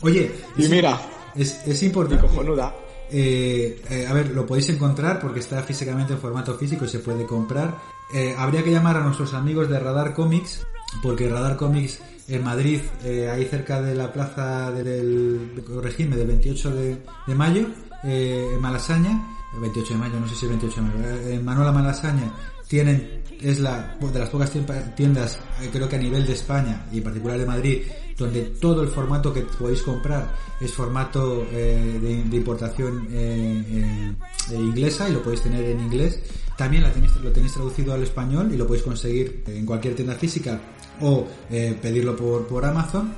[0.02, 1.00] Oye, y mira,
[1.36, 2.28] es, es importante.
[2.28, 2.76] Cojonuda.
[3.12, 7.00] Eh, eh, a ver, lo podéis encontrar porque está físicamente en formato físico y se
[7.00, 7.78] puede comprar.
[8.14, 10.66] Eh, habría que llamar a nuestros amigos de Radar Comics
[11.02, 15.52] porque Radar Comics en Madrid, eh, ahí cerca de la plaza del,
[15.82, 17.68] regime del 28 de, mayo,
[18.04, 19.22] eh, en Malasaña,
[19.54, 22.34] el 28 de mayo, no sé si el 28 de mayo, eh, en Manuela Malasaña,
[22.68, 24.52] tienen, es la de las pocas
[24.96, 25.38] tiendas,
[25.72, 27.82] creo que a nivel de España y en particular de Madrid,
[28.18, 33.08] donde todo el formato que podéis comprar es formato de, importación
[34.50, 36.20] inglesa y lo podéis tener en inglés.
[36.58, 36.84] También
[37.22, 40.60] lo tenéis traducido al español y lo podéis conseguir en cualquier tienda física
[41.02, 43.14] o eh, pedirlo por, por Amazon.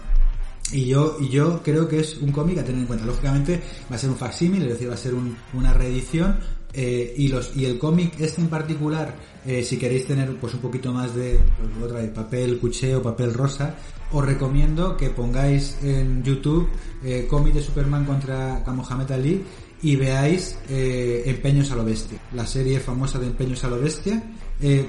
[0.71, 3.05] Y yo, y yo creo que es un cómic a tener en cuenta.
[3.05, 3.61] Lógicamente
[3.91, 5.13] va a ser un facsímil, es decir, va a ser
[5.53, 6.39] una reedición.
[6.77, 9.15] Eh, y los y el cómic este en particular,
[9.45, 11.39] eh, si queréis tener pues un poquito más de
[11.81, 13.75] otra vez, papel cuché o papel rosa,
[14.11, 16.67] os recomiendo que pongáis en YouTube
[17.29, 19.41] cómic de Superman contra Mohamed Ali
[19.83, 24.21] y veáis Empeños a lo Bestia, la serie famosa de Empeños a lo Bestia.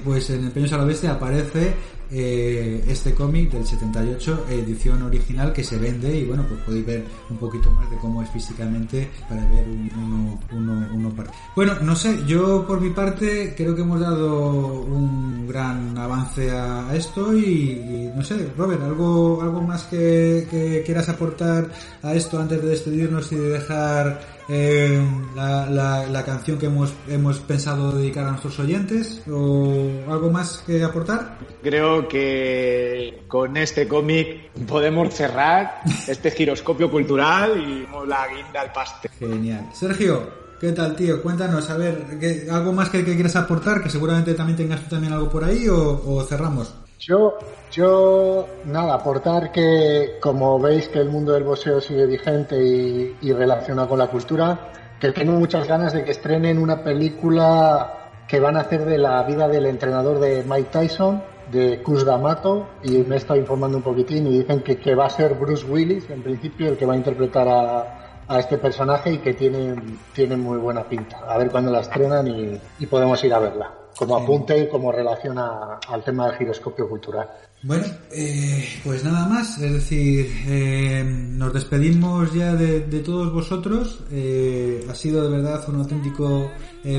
[0.03, 1.73] pues en Empeños a lo Bestia aparece
[2.11, 7.03] eh, este cómic del 78, edición original que se vende y bueno, pues podéis ver
[7.29, 11.13] un poquito más de cómo es físicamente para ver uno, uno, uno
[11.55, 16.95] Bueno, no sé, yo por mi parte creo que hemos dado un gran avance a,
[16.95, 21.69] esto y, no sé, Robert, ¿algo, algo más que, que quieras aportar
[22.01, 25.05] a esto antes de despedirnos y de dejar eh,
[25.35, 30.83] la, la, canción que hemos, hemos pensado dedicar a nuestros oyentes o algo más que
[30.83, 31.37] aportar?
[31.61, 39.11] Creo que con este cómic podemos cerrar este giroscopio cultural y la guinda al pastel.
[39.19, 39.69] Genial.
[39.73, 41.21] Sergio, ¿Qué tal, tío?
[41.21, 42.17] Cuéntanos, a ver,
[42.49, 43.83] ¿algo más que, que, quieras aportar?
[43.83, 46.73] Que seguramente también tengas tú también algo por ahí o, o cerramos.
[46.99, 47.37] Yo,
[47.71, 53.89] yo, nada, aportar que, como veis que el mundo del boxeo sigue vigente y, relacionado
[53.89, 58.61] con la cultura, que tengo muchas ganas de que estrenen una película que van a
[58.61, 61.21] hacer de la vida del entrenador de Mike Tyson,
[61.51, 65.05] de Cus D'Amato, y me he estado informando un poquitín y dicen que, que va
[65.05, 69.13] a ser Bruce Willis, en principio, el que va a interpretar a, a este personaje
[69.13, 69.75] y que tiene,
[70.13, 71.19] tiene muy buena pinta.
[71.27, 74.91] A ver cuándo la estrenan y, y podemos ir a verla como apunte y como
[74.91, 77.27] relación al tema del giroscopio cultural.
[77.63, 84.03] Bueno, eh, pues nada más, es decir, eh, nos despedimos ya de, todos vosotros.
[84.11, 86.51] Eh, ha sido de verdad un auténtico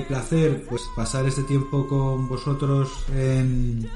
[0.06, 3.88] placer pues pasar este tiempo con vosotros en,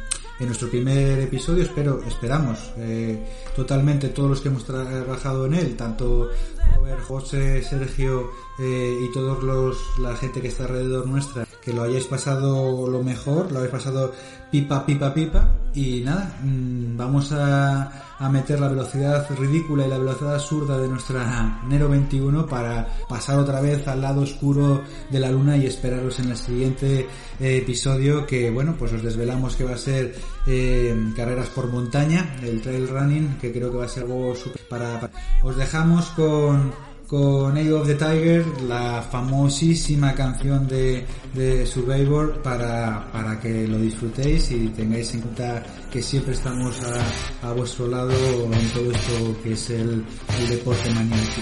[0.43, 1.62] en nuestro primer episodio.
[1.62, 3.16] Espero, esperamos eh,
[3.55, 6.31] totalmente todos los que hemos trabajado en él, tanto
[6.74, 11.82] Robert, José, Sergio eh, y todos los la gente que está alrededor nuestra, que lo
[11.82, 14.12] hayáis pasado lo mejor, lo habéis pasado
[14.51, 15.48] pipa, pipa, pipa.
[15.74, 20.86] Y nada, mm, vamos a a meter la velocidad ridícula y la velocidad absurda de
[20.86, 26.20] nuestra Nero 21 para pasar otra vez al lado oscuro de la luna y esperaros
[26.20, 27.09] en el siguiente
[27.40, 30.14] eh, episodio que bueno pues os desvelamos que va a ser
[30.47, 34.62] eh, carreras por montaña el trail running que creo que va a ser algo super
[34.68, 35.10] para
[35.43, 43.06] os dejamos con con Age of the Tiger, la famosísima canción de, de Survivor, para,
[43.12, 48.10] para, que lo disfrutéis y tengáis en cuenta que siempre estamos a, a vuestro lado
[48.10, 50.02] en todo esto que es el,
[50.48, 50.89] deporte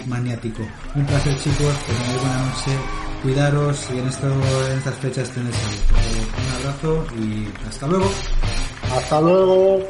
[0.09, 0.65] maniático.
[0.97, 2.73] Un placer chicos, que buena noche,
[3.23, 6.27] cuidaros y en, en estas fechas tenéis salud.
[6.35, 8.11] Un abrazo y hasta luego.
[8.93, 9.87] Hasta luego.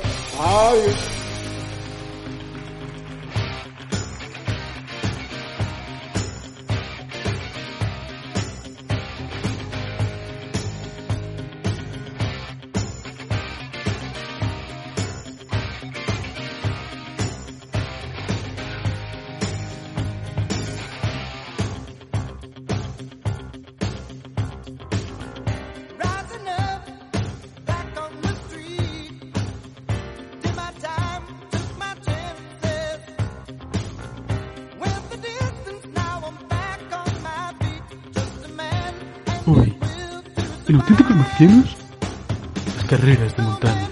[41.40, 43.88] Las carreras de montaña.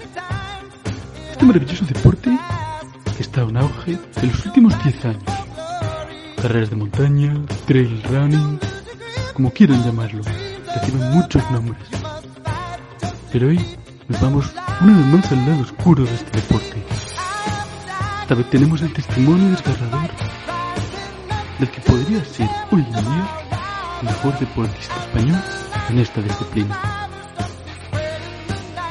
[1.31, 2.37] Este maravilloso deporte
[3.17, 5.23] que está en auge en los últimos 10 años.
[6.39, 7.33] Carreras de montaña,
[7.65, 8.59] trail running,
[9.33, 10.21] como quieran llamarlo,
[10.75, 11.81] reciben muchos nombres.
[13.31, 13.59] Pero hoy
[14.07, 16.83] nos vamos una vez más al lado oscuro de este deporte.
[18.21, 20.11] Esta vez tenemos el testimonio desgarrador
[21.57, 23.27] del que podría ser hoy en día
[24.01, 25.41] el mejor deportista español
[25.89, 26.98] en esta disciplina.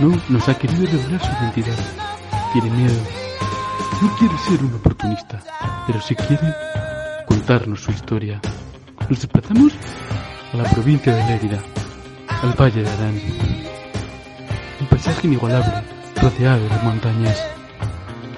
[0.00, 1.76] No nos ha querido revelar su identidad.
[2.52, 2.94] Tiene miedo.
[4.00, 5.42] No quiere ser un oportunista,
[5.88, 6.54] pero sí quiere
[7.26, 8.40] contarnos su historia.
[9.08, 9.72] Nos desplazamos
[10.52, 11.58] a la provincia de Lérida,
[12.42, 13.20] al Valle de Arán.
[14.80, 15.82] Un paisaje inigualable,
[16.22, 17.42] rodeado de montañas.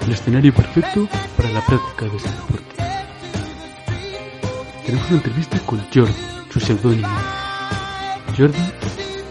[0.01, 1.07] El escenario perfecto
[1.37, 2.75] para la práctica de este deporte.
[4.83, 6.15] Tenemos una entrevista con Jordi,
[6.51, 7.07] su seudónimo.
[8.35, 8.57] Jordi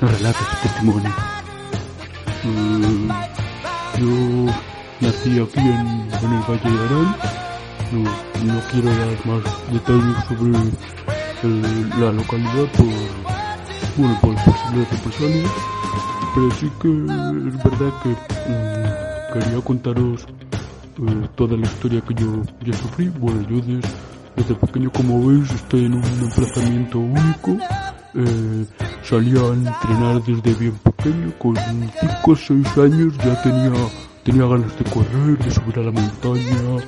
[0.01, 1.40] nos relata su testimonio.
[2.43, 4.09] Yo
[5.01, 7.09] nací aquí en, el Valle de Arán.
[7.93, 8.01] No,
[8.45, 10.53] no quiero dar más detalles sobre
[11.99, 12.87] la localidad por,
[13.97, 15.51] bueno, por posibles represalias,
[16.35, 22.43] pero sí que es verdad que mm, quería contaros eh, toda la historia que yo,
[22.63, 23.09] yo sufrí.
[23.09, 23.81] Bueno, yo desde,
[24.37, 27.59] desde pequeño, como veis, estoy en un emplazamiento único
[28.15, 28.67] eh,
[29.03, 33.73] salía a entrenar desde bien pequeño, con 5 o 6 años ya tenía,
[34.25, 36.85] tenía ganas de correr, de subir a la montaña.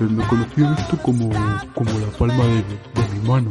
[0.00, 1.28] Eh, me conocía esto como,
[1.74, 2.64] como la palma de,
[3.12, 3.48] mi mano.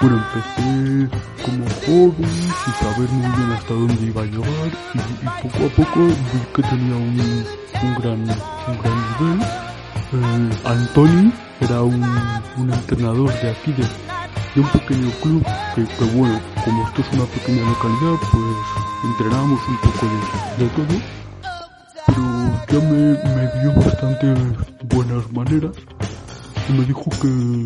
[0.00, 5.66] Bueno, empecé como joven, sin saber muy bien hasta dónde iba a llegar, y, poco
[5.66, 7.44] a poco vi que tenía un,
[7.82, 9.46] un, gran, un gran nivel.
[10.12, 12.02] Eh, Anthony era un,
[12.56, 13.84] un entrenador de aquí, de,
[14.54, 15.44] de un pequeño club
[15.74, 18.44] que, bueno, como esto es una pequeña localidad, pues
[19.04, 20.06] entrenamos un poco
[20.58, 21.00] de, todo,
[22.06, 22.22] pero
[22.68, 23.02] ya me,
[23.34, 24.34] me dio bastante
[24.94, 25.72] buenas maneras
[26.68, 27.64] y me dijo que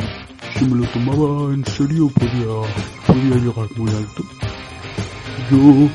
[0.58, 2.46] si me lo tomaba en serio podía,
[3.06, 4.22] podía llegar muy alto.
[5.50, 5.88] Yo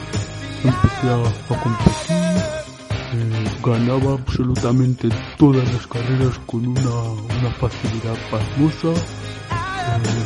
[0.63, 2.17] empecé a, competir,
[3.13, 7.01] eh, ganaba absolutamente todas las carreras con una,
[7.39, 8.93] una facilidad pasmosa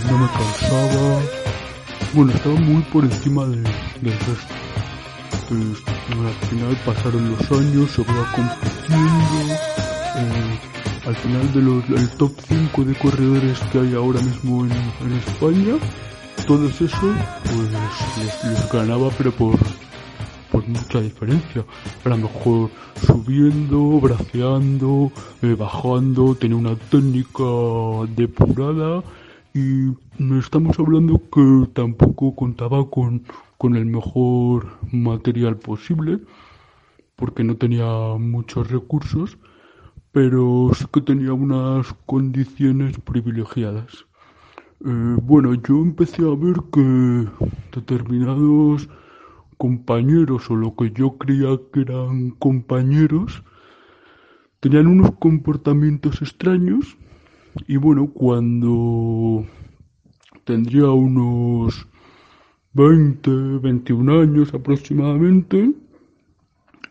[0.09, 1.19] no me cansaba.
[2.13, 4.53] Bueno, estaba muy por encima de, del resto.
[5.49, 9.53] Entonces, al final pasaron los años, se va compitiendo.
[10.15, 10.59] Eh,
[11.05, 15.13] al final de los, el top 5 de corredores que hay ahora mismo en, en
[15.17, 15.75] España,
[16.47, 16.91] todos esos,
[17.43, 19.57] pues les, ganaba, pero por,
[20.51, 21.65] por mucha diferencia.
[22.05, 22.69] A lo mejor
[23.05, 25.11] subiendo, braceando,
[25.41, 27.43] eh, bajando, tenía una técnica
[28.15, 29.03] depurada
[29.53, 29.95] y
[30.39, 33.23] estamos hablando que tampoco contaba con,
[33.57, 36.19] con el mejor material posible
[37.15, 37.85] porque no tenía
[38.17, 39.37] muchos recursos
[40.13, 44.05] pero sí que tenía unas condiciones privilegiadas.
[44.85, 47.27] Eh, bueno, yo empecé a ver que
[47.73, 48.87] determinados
[49.57, 53.43] compañeros o lo que yo creía que eran compañeros
[54.59, 56.95] tenían unos comportamientos extraños
[57.67, 59.45] y bueno, cuando
[60.43, 61.87] tendría unos
[62.73, 65.71] 20, 21 años aproximadamente,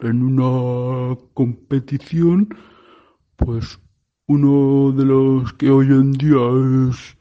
[0.00, 2.48] en una competición,
[3.36, 3.80] pues
[4.26, 6.38] uno de los que hoy en día
[6.88, 7.16] es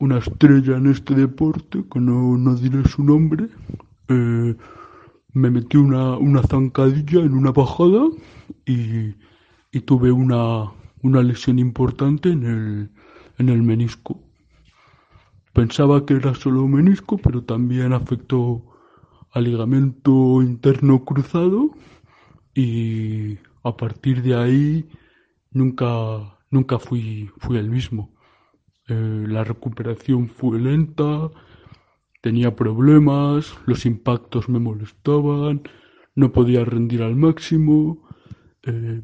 [0.00, 3.48] una estrella en este deporte, que no, no diré su nombre,
[4.08, 4.56] eh,
[5.32, 8.08] me metió una, una zancadilla en una bajada
[8.64, 9.14] y,
[9.72, 12.90] y tuve una, una lesión importante en el,
[13.38, 14.20] en el menisco.
[15.52, 18.64] Pensaba que era solo menisco, pero también afectó
[19.32, 21.70] al ligamento interno cruzado
[22.54, 24.88] y a partir de ahí
[25.50, 28.14] nunca, nunca fui, fui el mismo.
[28.88, 31.30] Eh, la recuperación fue lenta,
[32.22, 35.62] tenía problemas, los impactos me molestaban,
[36.14, 38.08] no podía rendir al máximo.
[38.62, 39.02] Eh,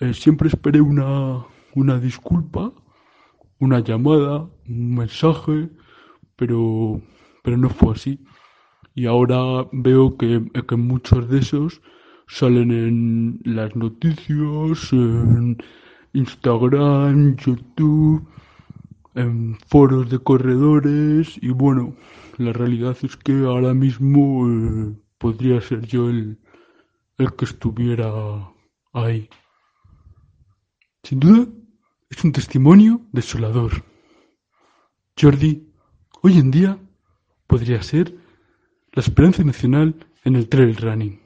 [0.00, 2.72] eh, siempre esperé una, una disculpa,
[3.58, 5.68] una llamada, un mensaje,
[6.36, 7.00] pero,
[7.42, 8.24] pero no fue así.
[8.94, 11.82] Y ahora veo que, que muchos de esos
[12.28, 15.58] salen en las noticias, en
[16.14, 18.26] Instagram, YouTube,
[19.14, 21.94] en foros de corredores y bueno,
[22.38, 26.38] la realidad es que ahora mismo eh, podría ser yo el,
[27.18, 28.10] el que estuviera
[28.92, 29.28] ahí.
[31.02, 31.46] Sin duda,
[32.10, 33.84] es un testimonio desolador.
[35.18, 35.72] Jordi,
[36.22, 36.78] hoy en día,
[37.46, 38.14] podría ser
[38.92, 41.19] la esperanza nacional en el trail running.